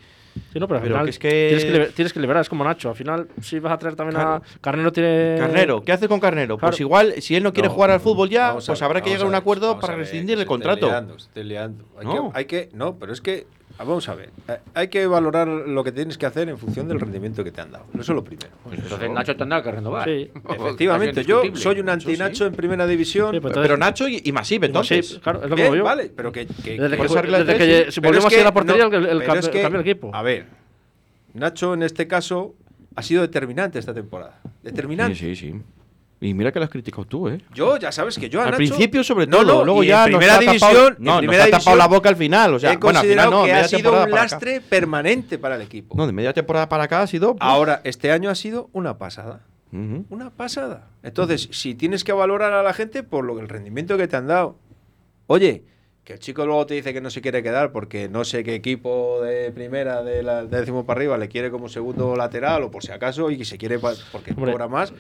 [0.52, 2.42] Sí, no, pero al Pero final que es que- Tienes, que liber- tienes que liberar,
[2.42, 2.90] es como Nacho.
[2.90, 4.32] Al final, si vas a traer también Claro.
[4.44, 4.60] a.
[4.60, 5.36] Carnero tiene.
[5.40, 6.58] Carnero, ¿qué hace con Carnero?
[6.58, 9.12] Pues igual, si él no quiere No, jugar al fútbol ya, pues ver, habrá que
[9.12, 10.88] llegar a un acuerdo para rescindir el contrato.
[10.88, 11.86] liando, liando.
[12.00, 12.32] Hay, No.
[12.34, 12.70] que, hay que.
[12.74, 13.46] No, pero es que.
[13.78, 14.30] Ah, Vamos a ver.
[14.48, 17.62] eh, Hay que valorar lo que tienes que hacer en función del rendimiento que te
[17.62, 17.86] han dado.
[17.94, 18.50] Eso es lo primero.
[18.64, 20.06] Pues entonces Nacho tendrá que renovar.
[20.08, 20.32] Sí.
[20.50, 23.34] Efectivamente, yo soy un anti-Nacho en primera división.
[23.36, 25.20] Sí, pero Nacho y, y Masip, Sí, entonces.
[25.22, 25.84] claro, es lo que Bien, yo.
[25.84, 26.46] vale, pero que.
[26.48, 27.04] que- Desde que-
[27.44, 29.76] desde que si volvemos es a la portería, no, el, el, cambio, es que, el
[29.76, 30.12] equipo.
[30.14, 30.46] A ver,
[31.34, 32.56] Nacho en este caso
[32.96, 34.40] ha sido determinante esta temporada.
[34.64, 35.16] Determinante.
[35.16, 35.62] Sí, sí, sí.
[36.22, 37.40] Y mira que lo has criticado tú, ¿eh?
[37.54, 39.60] Yo, ya sabes que yo a Al Nacho- principio, sobre No, todo.
[39.60, 41.46] no, luego y ya en nos primera ha división, tapado, en no, nos primera ha
[41.48, 42.54] tapado división la boca al final.
[42.54, 44.10] O sea, he bueno, al considerado final no, que ha sido un acá.
[44.16, 45.96] lastre permanente para el equipo.
[45.98, 47.36] No, de media temporada para acá ha sido.
[47.40, 49.42] Ahora, este año ha sido una pasada.
[50.10, 50.88] Una pasada.
[51.04, 54.28] Entonces, si tienes que valorar a la gente por lo el rendimiento que te han
[54.28, 54.56] dado.
[55.28, 55.66] Oye,
[56.06, 58.56] que el chico luego te dice que no se quiere quedar porque no sé qué
[58.56, 62.84] equipo de primera de la décimo para arriba le quiere como segundo lateral o por
[62.84, 64.54] si acaso y que se quiere porque Hombre.
[64.54, 64.94] cobra más.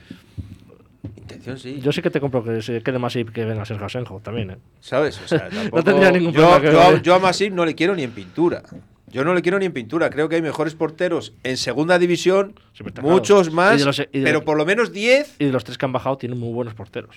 [1.57, 1.79] Sí.
[1.81, 4.57] Yo sí que te compro que se quede y que venga Sergio Asenjo también, ¿eh?
[4.79, 5.19] ¿Sabes?
[5.23, 7.01] O sea, tampoco- tendría ningún yo, problema que yo, vaya.
[7.01, 8.63] yo a Masip no le quiero ni en pintura.
[9.11, 10.09] Yo no le quiero ni en pintura.
[10.09, 13.55] Creo que hay mejores porteros en segunda división, Sí, muchos claro.
[13.55, 15.35] más, los- pero por lo menos 10.
[15.39, 17.15] Y de los tres que han bajado, tienen muy buenos porteros.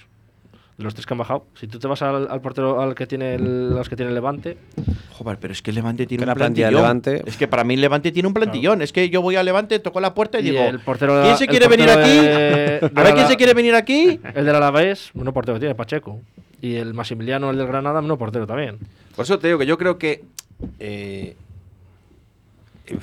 [0.78, 1.44] De los tres que han bajado.
[1.58, 4.14] Si tú te vas al, al portero al que tiene el, los que tiene el
[4.14, 4.56] Levante,
[5.12, 6.72] Joder, pero es que el Levante tiene un plantillón.
[6.74, 8.80] Levante- Es que para mí el Levante tiene un plantillón.
[8.82, 11.36] Es que yo voy al Levante, toco la puerta y, Y digo, el portero ¿quién
[11.36, 12.08] se el quiere venir aquí?
[12.16, 14.20] de- de a ver quién la- se quiere venir aquí.
[14.34, 16.20] el del Alavés, menos portero que tiene, Pacheco.
[16.62, 18.78] Y el Maximiliano, el del Granada, menos portero también.
[19.16, 20.24] Por eso te digo que yo creo que.
[20.78, 21.34] eh,
[22.86, 22.98] eh,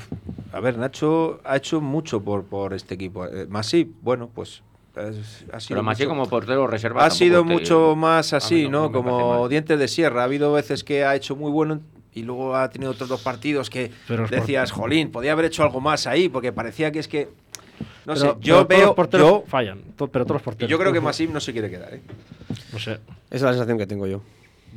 [0.53, 3.25] a ver, Nacho ha hecho mucho por, por este equipo.
[3.25, 4.61] Eh, Masip, bueno, pues.
[4.97, 7.05] Ha sido Pero más mucho- como portero reserva.
[7.05, 8.91] ha sido te- mucho más a así, ¿no?
[8.91, 10.21] parece Como dientes de sierra.
[10.21, 11.81] Ha habido veces que ha hecho muy bueno
[12.13, 15.45] y luego ha tenido otros dos partidos que Pero es por- decías, jolín, podía haber
[15.45, 17.29] hecho algo más ahí, porque parecía que es que.
[18.05, 18.95] No Pero- sé, pero yo todos los veo.
[18.95, 20.69] porteros Yo, fallan, to- pero todos los porteros.
[20.71, 22.01] yo creo que Masip no se quiere quedar, ¿eh?
[22.71, 22.91] No sé.
[22.91, 22.99] Esa
[23.31, 24.21] es la sensación que tengo yo.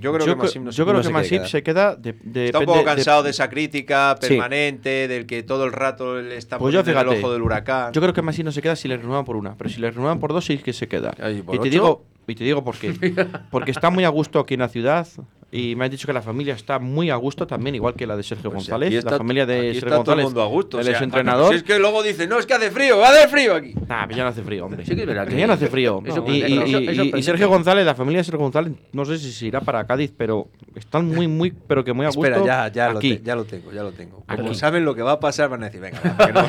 [0.01, 1.49] Yo creo yo que Masip no yo se creo no que se quiere Masip quedar.
[1.49, 4.29] se queda de, de- Está un poco cansado de, esa crítica Sí.
[4.29, 7.43] permanente, del que todo el rato le está Pues yo poniendo en el ojo del
[7.43, 7.93] huracán.
[7.93, 9.91] Yo creo que Masip no se queda si le renuevan por una, pero si le
[9.91, 11.15] renuevan por dos sí que se queda.
[11.21, 12.93] Ay, ¿por y te digo, y te digo por qué.
[13.51, 15.07] Porque está muy a gusto aquí en la ciudad
[15.51, 18.17] y me han dicho que la familia está muy a gusto también, igual que la
[18.17, 20.25] de Sergio Pues González, aquí está- la familia de aquí Sergio está todo el González,
[20.27, 20.77] mundo a gusto.
[20.79, 21.51] el o sea, exentrenador.
[21.53, 23.73] Si es que luego dice, no, es que hace frío, hace frío aquí.
[23.89, 24.85] Nah, pero ya no hace frío, hombre.
[24.85, 26.03] Sí que es verdad que- ya no hace frío.
[26.05, 27.23] Eso- y, y- eso- y- eso y-.
[27.23, 30.49] Sergio González, la familia de Sergio González, no sé si se irá para Cádiz, pero
[30.75, 32.25] están muy, muy, pero que muy a gusto.
[32.27, 33.17] Espera, ya, ya, lo aquí.
[33.17, 34.25] te- ya lo tengo, ya lo tengo.
[34.29, 34.55] Como Aquí.
[34.55, 36.43] saben lo que va a pasar, van a decir, venga, va, que no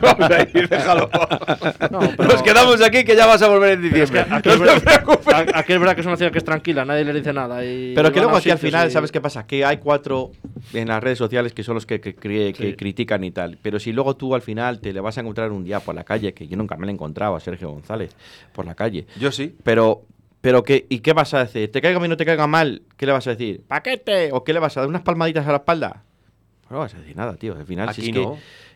[0.00, 1.10] vamos a ir, que a déjalo.
[1.10, 4.20] pero- Nos quedamos aquí que ya vas a volver en diciembre.
[4.30, 5.34] Aquí no es, te verdad, preocupes.
[5.34, 7.62] a- aquí es verdad que es una ciudad que es tranquila, nadie le dice nada.
[7.64, 9.46] Y Pero que luego aquí al final, y- ¿sabes qué pasa?
[9.46, 10.30] Que hay cuatro
[10.72, 12.72] en las redes sociales que son los que, que que Sí.
[12.76, 13.58] critican y tal.
[13.62, 16.04] Pero si luego tú al final te le vas a encontrar un día por la
[16.04, 18.10] calle, que yo nunca me lo he encontrado a Sergio González
[18.52, 19.06] por la calle.
[19.18, 19.54] Yo sí.
[19.62, 20.02] Pero,
[20.40, 21.70] pero ¿qué, ¿y qué vas a decir?
[21.70, 22.82] ¿Te caiga bien o te caiga mal?
[22.96, 23.62] ¿Qué le vas a decir?
[23.68, 24.30] ¿Paquete?
[24.32, 24.88] ¿O qué le vas a dar?
[24.88, 26.02] ¿Unas palmaditas a la espalda?
[26.70, 27.54] No vas a decir nada, tío.
[27.56, 28.28] Al final, si es, que,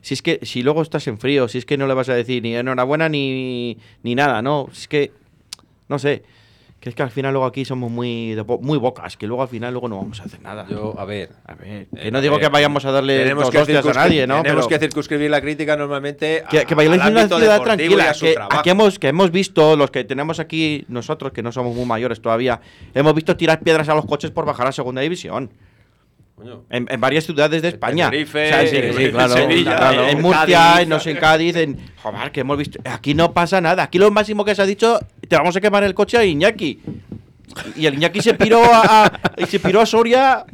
[0.03, 2.15] si es que si luego estás en frío, si es que no le vas a
[2.15, 4.69] decir ni enhorabuena ni, ni nada, no.
[4.73, 5.13] Si es que,
[5.89, 6.25] no sé.
[6.85, 9.49] Que es que al final luego aquí somos muy, bo- muy bocas, que luego al
[9.49, 10.67] final luego no vamos a hacer nada.
[10.69, 11.31] Yo, a ver.
[11.47, 13.87] A ver, Eh, que no a digo que vayamos a darle Tenemos dos que, hostias
[13.87, 14.43] a nadie, ¿no?
[14.43, 18.11] tenemos Pero que circunscribir la crítica normalmente a, que, que al es una ciudad tranquila.
[18.11, 21.75] a Que aquí hemos, que hemos visto, los que tenemos aquí nosotros, que no somos
[21.75, 22.61] muy mayores todavía,
[22.93, 25.55] hemos visto tirar piedras a los coches por bajar a segunda división.
[26.69, 28.11] En, en varias ciudades de España.
[28.11, 30.83] Tenerife, O sea, sí, en sí, claro, Sevilla, claro, en en Murcia, Cádiz.
[30.83, 31.79] en no sé, en Cádiz, en.
[32.03, 32.81] Joder, que hemos visto.
[32.85, 33.85] Aquí no pasa nada.
[33.85, 36.81] Aquí lo máximo que se ha dicho, te vamos a quemar el coche a Iñaki.
[37.77, 40.45] Y el Iñaki se piró a, a- y se piró a Soria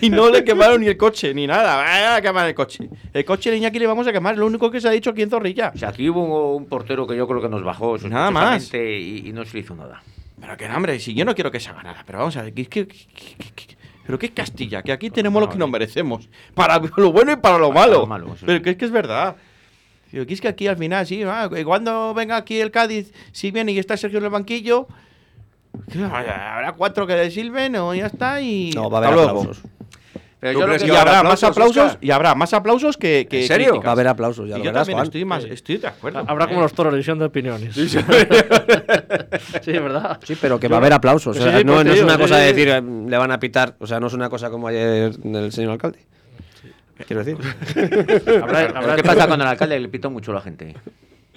[0.00, 1.76] y no le quemaron ni el coche, ni nada.
[1.76, 2.88] Va a quemar el coche.
[3.12, 5.10] El coche de Iñaki le vamos a quemar, es lo único que se ha dicho
[5.10, 5.72] aquí en Zorrilla.
[5.74, 8.72] O sea, aquí hubo un portero que yo creo que nos bajó Nada más.
[8.72, 10.02] Y, y no se le hizo nada.
[10.40, 12.42] Pero que no, hombre, si yo no quiero que se haga nada, pero vamos a
[12.42, 13.71] ver, que- que- que-
[14.06, 17.58] pero qué Castilla, que aquí tenemos lo que nos merecemos, para lo bueno y para
[17.58, 18.00] lo malo.
[18.00, 19.36] lo malo, eso pero que es que es verdad.
[20.10, 23.50] Digo, que es que aquí al final, sí, ah, cuando venga aquí el Cádiz, si
[23.50, 24.86] viene y está Sergio en el banquillo,
[25.94, 29.62] habrá cuatro que le silben o ya está y No, va a haber aplausos.
[30.42, 32.34] Pero ¿Tú yo lo crees que Y va a haber habrá más aplausos, y habrá
[32.34, 33.66] más aplausos que, que ¿En serio?
[33.68, 33.86] críticas.
[33.86, 35.04] Va a haber aplausos, ya Y lo yo verás, también Juan.
[35.06, 36.24] estoy, más, estoy de acuerdo.
[36.26, 37.72] Habrá como los toros división de opiniones.
[37.76, 40.18] sí, es verdad.
[40.24, 41.36] Sí, pero que va a haber aplausos.
[41.36, 42.54] Sí, o sea, sí, no, pues no es una sí, cosa sí, de sí.
[42.54, 43.76] decir, eh, le van a pitar.
[43.78, 46.00] O sea, no es una cosa como ayer del señor alcalde.
[47.06, 47.36] Quiero decir.
[48.42, 50.74] Habrá- Pero habrá- ¿Qué pasa cuando el alcalde le pitó mucho a la gente?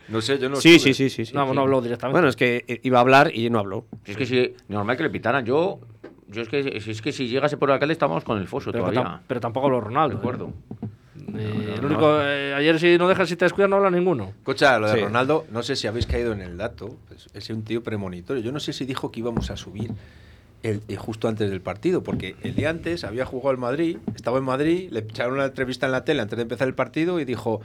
[0.08, 1.34] No sé, yo no Sí, sí, sí, sí, sí.
[1.34, 1.56] No, sí.
[1.56, 2.14] no habló directamente.
[2.14, 3.86] Bueno, es que iba a hablar y no habló.
[4.06, 5.80] Es que si normal que le pitaran, yo,
[6.30, 8.72] yo es que si es que si llegase por el alcalde estábamos con el foso
[8.72, 9.04] pero, todavía.
[9.04, 10.16] tam- pero tampoco habló Ronaldo.
[10.16, 10.54] De acuerdo.
[11.38, 14.30] Eh, el único, eh, ayer si no dejas si te descuidas no habla ninguno.
[14.38, 15.02] Escucha, lo de Sí.
[15.02, 18.42] Ronaldo, no sé si habéis caído en el dato, pues, es un tío premonitorio.
[18.44, 19.92] Yo no sé si dijo que íbamos a subir
[20.64, 24.38] el, eh, justo antes del partido, porque el día antes había jugado el Madrid, estaba
[24.38, 27.26] en Madrid, le echaron una entrevista en la tele antes de empezar el partido y
[27.26, 27.62] dijo,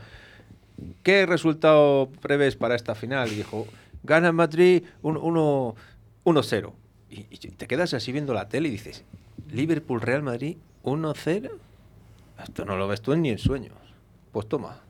[1.03, 3.31] ¿qué resultado prevés para esta final?
[3.33, 3.67] Y dijo,
[4.03, 6.73] gana el Madrid 1-0.
[7.11, 9.05] Y, y te quedas así viendo la tele y dices,
[9.51, 11.51] Liverpool-Real Madrid 1-0.
[12.43, 13.75] Esto no lo ves tú ni en sueños.
[14.33, 14.81] Pues toma.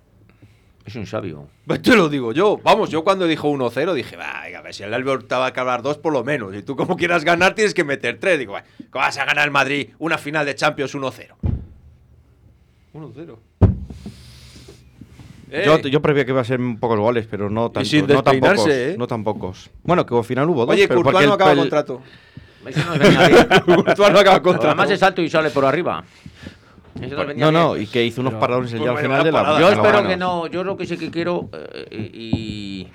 [0.84, 1.48] Es un sabio.
[1.66, 2.58] Pues Te lo digo yo.
[2.62, 5.48] Vamos, yo cuando dijo 1-0 dije, va, a ver si el Albert te va a
[5.48, 6.54] acabar dos por lo menos.
[6.54, 8.38] Y tú como quieras ganar tienes que meter tres.
[8.38, 11.34] Digo, "Va, ¿cómo vas a ganar el Madrid una final de Champions 1-0?
[12.92, 13.38] 1-0.
[15.52, 17.88] Eh, Yo, yo prevía que iba a ser pocos goles, pero no tantos.
[17.88, 18.94] sin no tan pocos, ¿eh?
[18.98, 19.70] no tan pocos.
[19.82, 20.74] Bueno, que al final hubo dos.
[20.74, 22.02] Oye, pero Courtois no acaba el- contrato.
[23.64, 24.68] Courtois no acaba contrato.
[24.68, 26.04] Además es alto y sale por arriba.
[27.00, 27.84] Ese nos venía No, no, bien.
[27.84, 29.60] y que hizo unos Pero- paradones el Pues día al vaya final de la.
[29.60, 30.46] Yo espero que no.
[30.48, 32.88] Yo lo que sí que quiero eh, y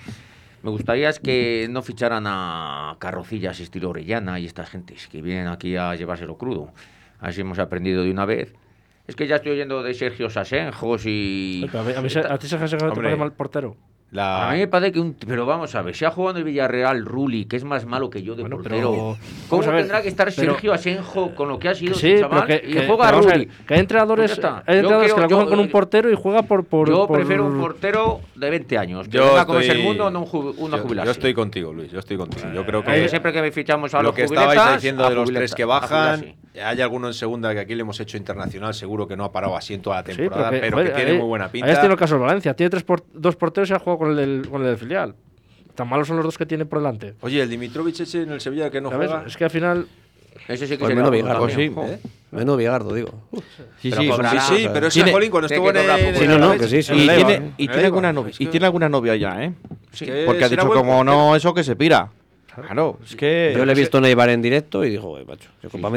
[0.64, 5.48] me gustaría es que no ficharan a carrocillas estilo Orellana y estas gentes que vienen
[5.48, 6.72] aquí a llevárselo crudo.
[7.20, 8.54] Así hemos aprendido de una vez.
[9.08, 11.68] Es que ya estoy oyendo de Sergio Sasenjos y.
[11.74, 12.90] A, mí- a mí se- a ti se te Hombre.
[12.96, 13.76] parece mal portero.
[14.12, 14.50] La...
[14.50, 15.14] A mí me parece que un.
[15.16, 18.10] Pero vamos a ver, si ha jugado en el Villarreal Rulli, que es más malo
[18.10, 18.76] que yo de Bueno, portero.
[18.78, 19.18] pero-
[19.50, 21.96] ¿Cómo vamos a ver, tendrá que estar pero- Sergio Asenjo con lo que ha sido
[21.96, 22.48] Sí, ese pero chaval?
[22.48, 25.28] que, y que- juega a ver, que hay entrenadores, Pues hay entrenadores que quiero- la
[25.28, 26.66] cogen yo- con un portero y juega por.
[26.66, 29.08] por yo por- prefiero un portero de 20 años.
[29.08, 31.74] Que Yo venga como es el estoy- mundo, no un ju- una yo, estoy contigo,
[31.74, 31.92] Luis.
[31.92, 32.48] Yo estoy contigo.
[32.54, 35.56] Yo creo que siempre que fichamos a lo los que estabais diciendo de los tres
[35.56, 39.24] que bajan, hay alguno en segunda que aquí le hemos hecho internacional, seguro que no
[39.24, 41.52] ha parado así en toda la Sí, temporada, pero que, tiene ahí- muy buena Ahí
[41.52, 41.74] pinta.
[41.76, 42.54] tenido el caso de Valencia.
[42.56, 45.16] Tiene tres por- dos porteros y ha jugado con el, del, con el del filial.
[45.76, 47.16] Tan malos son los dos que tiene por delante.
[47.22, 49.10] Oye, el Dimitrovic ese en el Sevilla que no ¿Sabes?
[49.12, 49.28] juega.
[49.28, 49.88] Es que al final.
[50.48, 51.62] Ese sí que Pues sería menos sí.
[51.62, 52.00] ¿Eh?
[52.32, 53.10] Menudo Vigardo, digo.
[53.82, 54.42] Sí, Pero sí, cobrará.
[54.42, 56.16] Sí, sí, pero ese Jolín cuando estuvo en el-.
[56.18, 56.94] Sí, no, no, que sí, sí.
[56.94, 59.54] Y tiene, y tiene alguna novia, Es y tiene alguna novia ya, ¿eh?
[59.98, 62.10] que Porque ha dicho, como no, eso que se pira.
[62.56, 63.54] Claro, es que.
[63.56, 65.50] Yo le he visto en Eibar en directo y dijo, "Joder, macho,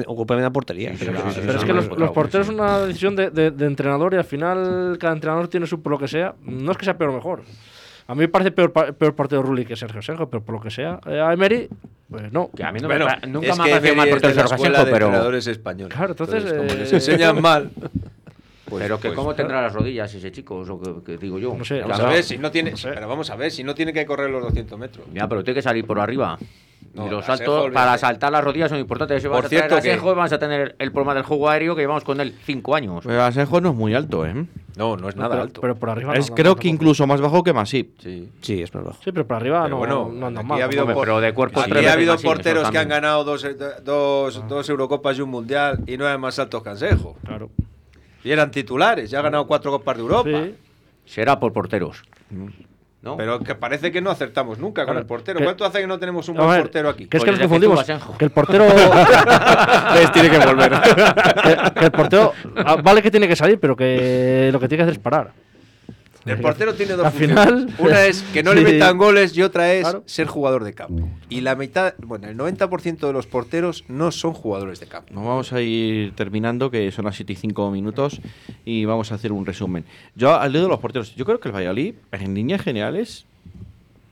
[0.06, 0.90] ocúpame, la portería.
[0.96, 3.66] Sí, sí, sí, sí, Pero es que los, porteros es una decisión de, de- de
[3.66, 6.34] entrenador y al final cada entrenador tiene su por lo que sea.
[6.42, 7.42] No es que sea peor o mejor.
[8.10, 10.70] A mí me parece peor, peor portero Rulli que Sergio Sergio, pero por lo que
[10.70, 11.68] sea, eh, a Emery,
[12.08, 12.50] pues no.
[12.56, 15.06] Que a mí no Bueno, me nunca me ha parecido mal la Sergio de pero.
[15.06, 15.94] entrenadores españoles.
[15.94, 17.70] Claro, entonces, como eh, les enseñan mal.
[18.64, 21.54] pues- pero que pues- cómo tendrá las rodillas ese chico, eso que, que digo yo.
[21.54, 22.74] No sé, Vamos Ya a ver si no tiene.
[22.78, 22.88] sé.
[22.94, 25.06] Pero vamos a ver si no tiene que correr los 200 metros.
[25.12, 26.38] Mira, pero tiene que salir por arriba.
[26.98, 29.22] No, y los saltos, para saltar las rodillas son importantes.
[29.22, 31.48] Si Por vas a traer cierto a que- vamos a tener el problema del juego
[31.48, 33.04] aéreo que llevamos con él cinco años.
[33.04, 34.46] Pues Asenjo no es muy alto, ¿eh?
[34.76, 35.60] No, no es nada pero, alto.
[35.60, 37.98] pero por arriba Es no, creo no, que incluso más bajo que Masip.
[38.00, 38.28] Sí.
[38.42, 38.98] Sí, es más bajo.
[39.02, 40.60] Sí, pero por arriba Pero no, bueno, no andan mal.
[40.60, 43.44] ha habido Hombre, por- pero de cuerpo Aquí ha habido porteros que han ganado dos,
[43.44, 47.16] eh, dos, dos Eurocopas y un Mundial y no eran más altos que Asenjo.
[47.24, 47.50] Claro.
[48.24, 50.28] Y eran titulares, ya ha ganado cuatro Copas de Europa.
[50.44, 50.54] Sí.
[51.06, 52.02] Será por porteros.
[53.00, 53.16] ¿No?
[53.16, 55.38] Pero que parece que no acertamos nunca con el portero.
[55.38, 57.06] que- ¿Cuánto hace que no tenemos un buen ver, portero aquí?
[57.06, 58.16] Que es Pues que nos que confundimos.
[58.18, 58.64] Que el portero.
[59.94, 60.12] ¿Ves?
[60.12, 60.70] Tiene que volver.
[60.82, 62.32] que, que el portero.
[62.56, 65.30] ah, vale que tiene que salir, pero que lo que tiene que hacer es parar.
[66.26, 67.38] El portero tiene dos funciones.
[67.44, 68.72] final- Una es que no le Sí.
[68.72, 70.02] metan goles y otra es Claro.
[70.06, 71.08] ser jugador de campo.
[71.30, 75.14] Y la mitad, bueno, el 90% de los porteros no son jugadores de campo.
[75.14, 78.20] Nos vamos a ir terminando, que son las 7 y 5 minutos,
[78.64, 79.84] y vamos a hacer un resumen.
[80.16, 83.24] Yo, al dedo de los porteros, yo creo que el Valladolid, en líneas generales,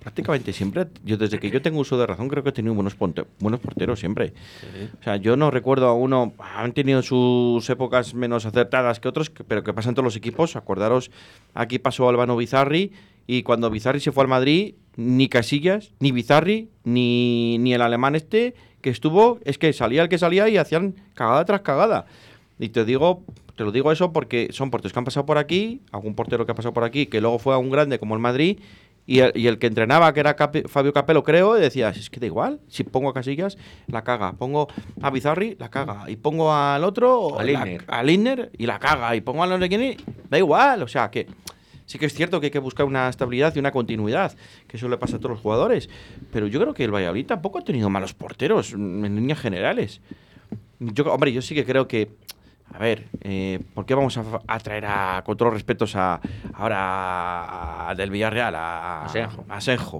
[0.06, 2.94] prácticamente siempre, yo desde que yo tengo uso de razón, creo que he tenido buenos,
[2.94, 4.34] ponte- buenos porteros siempre.
[5.00, 9.30] O sea, yo no recuerdo a uno, han tenido sus épocas menos acertadas que otros,
[9.48, 10.54] pero que pasan todos los equipos.
[10.54, 11.10] Acordaros,
[11.54, 12.92] aquí pasó Albano Bizarri,
[13.26, 18.14] y cuando Bizarri se fue al Madrid, ni Casillas, ni Bizarri, ni, ni el alemán
[18.14, 22.06] este que estuvo, es que salía el que salía y hacían cagada tras cagada.
[22.60, 23.24] Y te digo,
[23.56, 26.52] te lo digo eso porque son porteros que han pasado por aquí, algún portero que
[26.52, 28.60] ha pasado por aquí, que luego fue a un grande como el Madrid,
[29.06, 30.36] y el, y el que entrenaba, que era
[30.68, 34.66] Fabio Capello, creo, decía, es que da igual, si pongo a Casillas, la caga, pongo
[35.00, 37.84] a Bizarri, la caga, y pongo al otro, A la- Lindner.
[37.86, 39.96] a Lindner, y la caga, y pongo a no sé
[40.28, 41.26] da igual, o sea, que
[41.86, 44.34] sí que es cierto que hay que buscar una estabilidad y una continuidad,
[44.66, 45.88] que eso le pasa a todos los jugadores,
[46.32, 50.00] pero yo creo que el Valladolid tampoco ha tenido malos porteros, en líneas generales.
[50.80, 52.10] Yo, hombre, yo sí que creo que.
[52.74, 56.20] A ver, eh, ¿por qué vamos a, a traer a, con todos los respetos a,
[56.54, 59.44] ahora a- del Villarreal, a, Asenjo.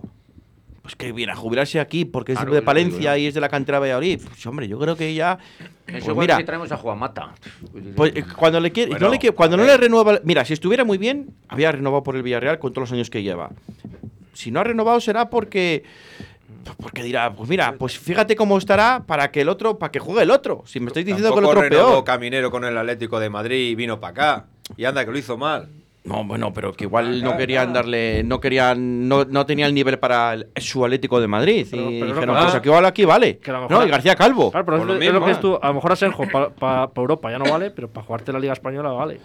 [0.03, 0.17] a?
[0.83, 3.41] Pues que viene a jubilarse aquí porque es Claro, de digo Palencia y es de
[3.41, 4.21] la cantera de Valladolid.
[4.25, 5.39] Pues hombre, yo creo que ya.
[5.59, 7.33] Eso Pues igual mira, que si traemos a Juan Mata.
[7.97, 10.85] pues, eh, cuando le quiere, Bueno, no le cuando no le renueva, mira, si estuviera
[10.85, 13.51] muy bien, había renovado por el Villarreal con todos los años que lleva.
[14.33, 15.83] Si no ha renovado será porque
[16.79, 20.23] porque dirá, pues mira, pues fíjate cómo estará para que el otro, para que juegue
[20.23, 20.63] el otro.
[20.67, 22.05] Si me estáis diciendo que el otro renovó peor.
[22.05, 24.47] Caminero con el Atlético de Madrid y vino para acá.
[24.77, 25.69] Y anda, que lo hizo mal.
[26.05, 29.99] No, bueno, pero que igual no querían darle, no querían, no, no tenía el nivel
[29.99, 31.67] para el- su Atlético de Madrid.
[31.69, 33.39] Pero- y pero no dijeron, pues aquí igual aquí vale.
[33.39, 34.53] Que a lo mejor- No, y García Calvo.
[34.53, 35.35] Claro, pero Por es, lo es lo mismo, que ¿eh?
[35.35, 35.59] es tú.
[35.61, 36.23] A lo mejor Asenjo
[36.61, 39.21] para Europa ya no vale, pero para jugarte la Liga Española vale.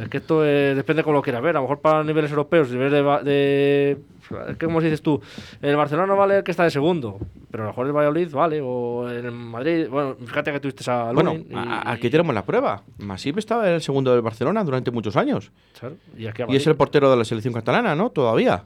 [0.00, 1.50] Es que esto eh, depende cómo lo quieras ver.
[1.56, 3.02] A lo mejor para niveles europeos, niveles de.
[3.02, 4.21] va- de ¿qué
[4.60, 5.20] como dices tú?
[5.60, 7.18] El Barcelona vale el que está de segundo,
[7.50, 9.88] pero a lo mejor el Valladolid vale, o el Madrid.
[9.90, 12.82] Bueno, fíjate que tuviste a Bueno, Lunin y- a- aquí tenemos la prueba.
[12.98, 15.50] Masip estaba en el segundo del Barcelona durante muchos años.
[15.78, 18.10] claro, y aquí a Y es el portero de la selección catalana, ¿no?
[18.10, 18.64] Todavía.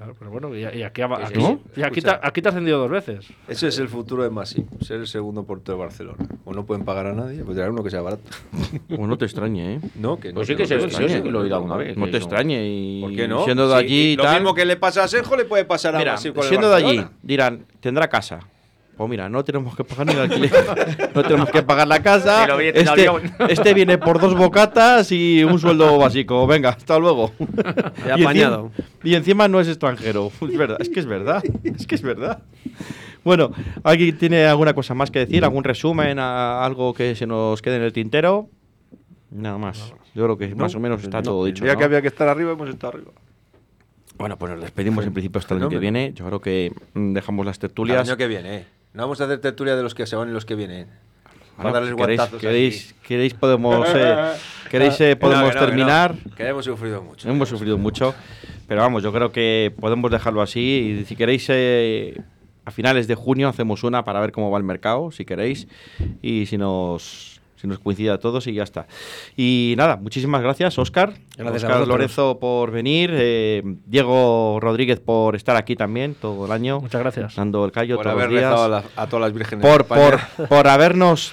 [0.00, 1.60] Claro, pero bueno, y, y aquí, a- Sí, sí, aquí- ¿no?
[1.76, 3.26] y aquí, te, aquí te ha ascendido dos veces.
[3.46, 6.24] Ese es el futuro de Masi, ser el segundo portero de Barcelona.
[6.46, 8.22] O no pueden pagar a nadie, pues traer uno que sea barato.
[8.88, 9.80] Pues no te extrañe, ¿eh?
[9.96, 10.36] No, que no.
[10.36, 11.16] Pues sí no que se- te yo extrañe.
[11.16, 11.98] sí que lo he oído alguna vez.
[11.98, 12.26] No te eso.
[12.26, 12.66] extrañe.
[12.66, 13.44] Y ¿Por qué no?
[13.44, 14.34] siendo de Sí, allí y y lo tal.
[14.40, 16.70] mismo que le pasa a Senjo le puede pasar a Mira, Masi con el siendo
[16.70, 18.40] de allí, dirán, tendrá casa.
[19.00, 20.50] Pues mira, no tenemos que pagar ni el alquiler.
[21.14, 22.46] no tenemos que pagar la casa.
[22.60, 23.06] Este,
[23.48, 26.46] este viene por dos bocatas y un sueldo básico.
[26.46, 27.32] Venga, hasta luego.
[28.06, 28.70] Ya y, encima,
[29.02, 30.30] y encima no es extranjero.
[30.42, 31.42] Es verdad, es que es verdad.
[31.64, 32.42] Es que es verdad.
[33.24, 33.52] Bueno,
[33.84, 35.44] ¿alguien tiene alguna cosa más que decir?
[35.44, 36.18] ¿Algún resumen?
[36.18, 38.50] a- ¿Algo que se nos quede en el tintero?
[39.30, 39.94] Nada más.
[40.14, 41.64] Yo creo que más o menos está todo El dicho.
[41.64, 41.74] ¿no?
[41.78, 43.12] que había que estar arriba, hemos estado arriba.
[44.18, 46.12] Bueno, pues nos despedimos en principio hasta el año que viene.
[46.14, 48.06] Yo creo que mm, dejamos las El tertulias.
[48.06, 48.79] año que viene, ¿eh?
[48.92, 50.88] No vamos a hacer tertulia de los que se van y los que vienen.
[51.56, 54.32] Bueno, darles queréis, guantazos queréis, queréis podemos, eh,
[54.70, 55.66] queréis, eh, no, podemos que no, que no.
[55.66, 56.14] terminar.
[56.36, 57.28] Que hemos sufrido mucho.
[57.28, 58.14] Hemos sufrido mucho,
[58.66, 61.00] pero vamos, yo creo que podemos dejarlo así.
[61.00, 62.20] Y si queréis, eh,
[62.64, 65.68] a finales de junio hacemos una para ver cómo va el mercado, si queréis,
[66.22, 68.86] y si nos, si nos coincide a todos y ya está.
[69.36, 71.14] Y nada, muchísimas gracias, Oscar.
[71.36, 71.86] Gracias Oscar.
[71.86, 76.80] Lorenzo por venir, eh, Diego Rodríguez por estar aquí también todo el año.
[76.80, 77.34] Muchas gracias.
[77.36, 79.66] Dando el callo Por todos haber los días rezado a, la- a todas las vírgenes
[79.66, 81.32] por, por, por habernos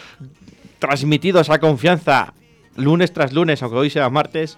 [0.80, 2.34] transmitido esa confianza
[2.76, 4.58] lunes tras lunes, aunque hoy sea martes,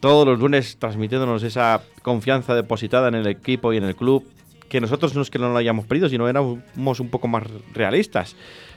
[0.00, 4.24] todos los lunes transmitiéndonos esa confianza depositada en el equipo y en el club,
[4.68, 6.60] que nosotros no es que no lo hayamos pedido, sino éramos
[7.00, 7.42] un poco más
[7.74, 8.36] realistas.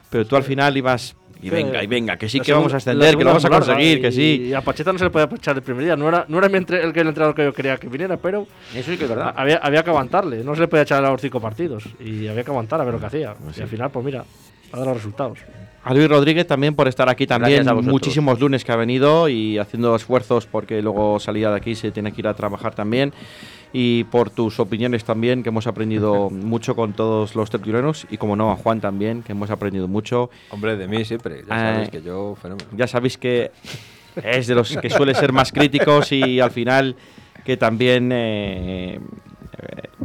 [0.09, 3.17] Pero tú al final ibas y venga, y venga, que sí que vamos a ascender,
[3.17, 4.41] que lo vamos a conseguir, y- que sí.
[4.49, 5.95] Y a Pacheta no se le podía echar el primer día.
[5.95, 8.47] No era, no era entre- el, que el entrenador que yo quería que viniera, pero
[8.75, 9.33] Eso sí que es verdad.
[9.35, 10.43] había, había que aguantarle.
[10.43, 11.83] No se le podía echar a los cinco partidos.
[11.99, 13.33] Y había que aguantar a ver lo que hacía.
[13.33, 14.23] Pues Y al final, pues mira,
[14.71, 15.39] ha dado los resultados.
[15.83, 17.67] A Luis Rodríguez también por estar aquí también.
[17.67, 17.73] A.
[17.73, 22.11] Muchísimos lunes que ha venido y haciendo esfuerzos porque luego salía de aquí se tiene
[22.11, 23.13] que ir a trabajar también.
[23.73, 28.05] Y por tus opiniones también, que hemos aprendido mucho con todos los tertulianos.
[28.11, 30.29] Y como no, a Juan también, que hemos aprendido mucho.
[30.49, 31.43] Hombre, de mí siempre.
[31.47, 32.69] Ya Eh, sabéis que yo, fenómeno.
[32.75, 33.51] Ya sabéis que
[34.23, 36.95] es de los que suele ser más críticos y al final
[37.45, 38.99] que también eh,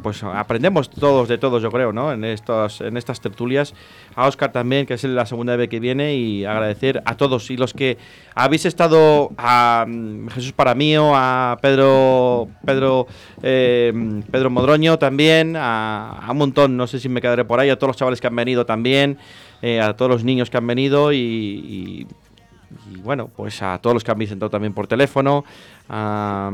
[0.06, 2.12] pues aprendemos todos de todos, yo creo, ¿no?
[2.12, 3.74] En estos, en estas tertulias.
[4.14, 7.56] A Oscar también, que es la segunda vez que viene, y agradecer a todos y
[7.56, 7.98] los que
[8.32, 13.08] habéis estado a mm, Jesús Paramío, a Pedro Pedro
[13.42, 13.92] eh,
[14.30, 17.88] Pedro Modroño también, a, un montón, no sé si me quedaré por ahí, a todos
[17.88, 19.18] los chavales que han venido también,
[19.60, 22.06] eh, a todos los niños que han venido y-
[23.02, 25.44] bueno, pues a todos los que habéis entrado también por teléfono,
[25.88, 26.52] a,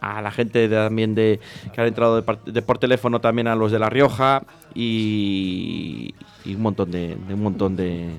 [0.00, 1.40] a la gente de- también de
[1.72, 4.42] que ha entrado de, par- de por teléfono también a los de La Rioja
[4.74, 8.10] y, y un montón de, un montón de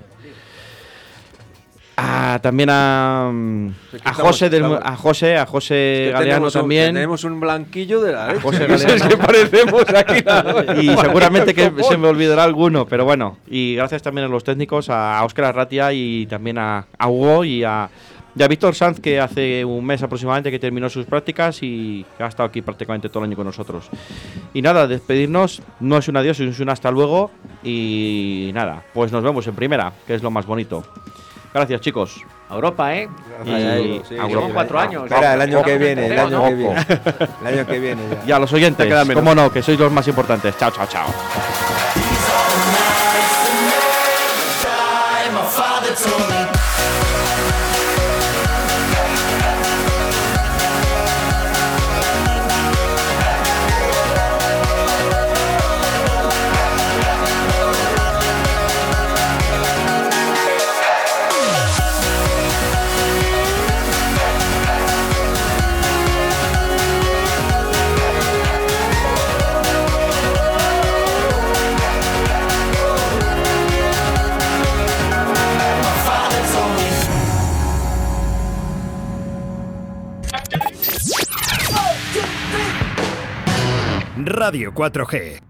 [2.01, 3.29] a, también a,
[4.05, 8.39] a José del- a José a José Galeano un- también tenemos un blanquillo de la.
[8.39, 9.09] José es Galeano.
[9.09, 10.21] que parecemos aquí.
[10.25, 13.37] la- y seguramente que se me olvidará alguno, pero bueno.
[13.49, 17.65] Y gracias también a los técnicos, a Óscar Arratia y también a, a Hugo y
[17.65, 17.89] a,
[18.35, 22.23] y a Víctor Sanz, que hace un mes aproximadamente que terminó sus prácticas y que
[22.23, 23.89] ha estado aquí prácticamente todo el año con nosotros.
[24.53, 27.31] Y nada, despedirnos no es un adiós, es un hasta luego.
[27.63, 30.83] Y nada, pues nos vemos en primera, que es lo más bonito.
[31.53, 32.21] Gracias, chicos.
[32.49, 33.09] A Europa, ¿eh?
[33.45, 34.27] Y Ay, ay, a sí, Europa.
[34.29, 35.03] Llevamos cuatro años.
[35.03, 36.85] Espera, el año que viene, el año que viene.
[37.41, 38.23] El año que viene ya.
[38.27, 40.57] Y a los oyentes, cómo no, que sois los más importantes.
[40.57, 41.05] Chao, chao, chao.
[84.29, 85.48] Radio 4G.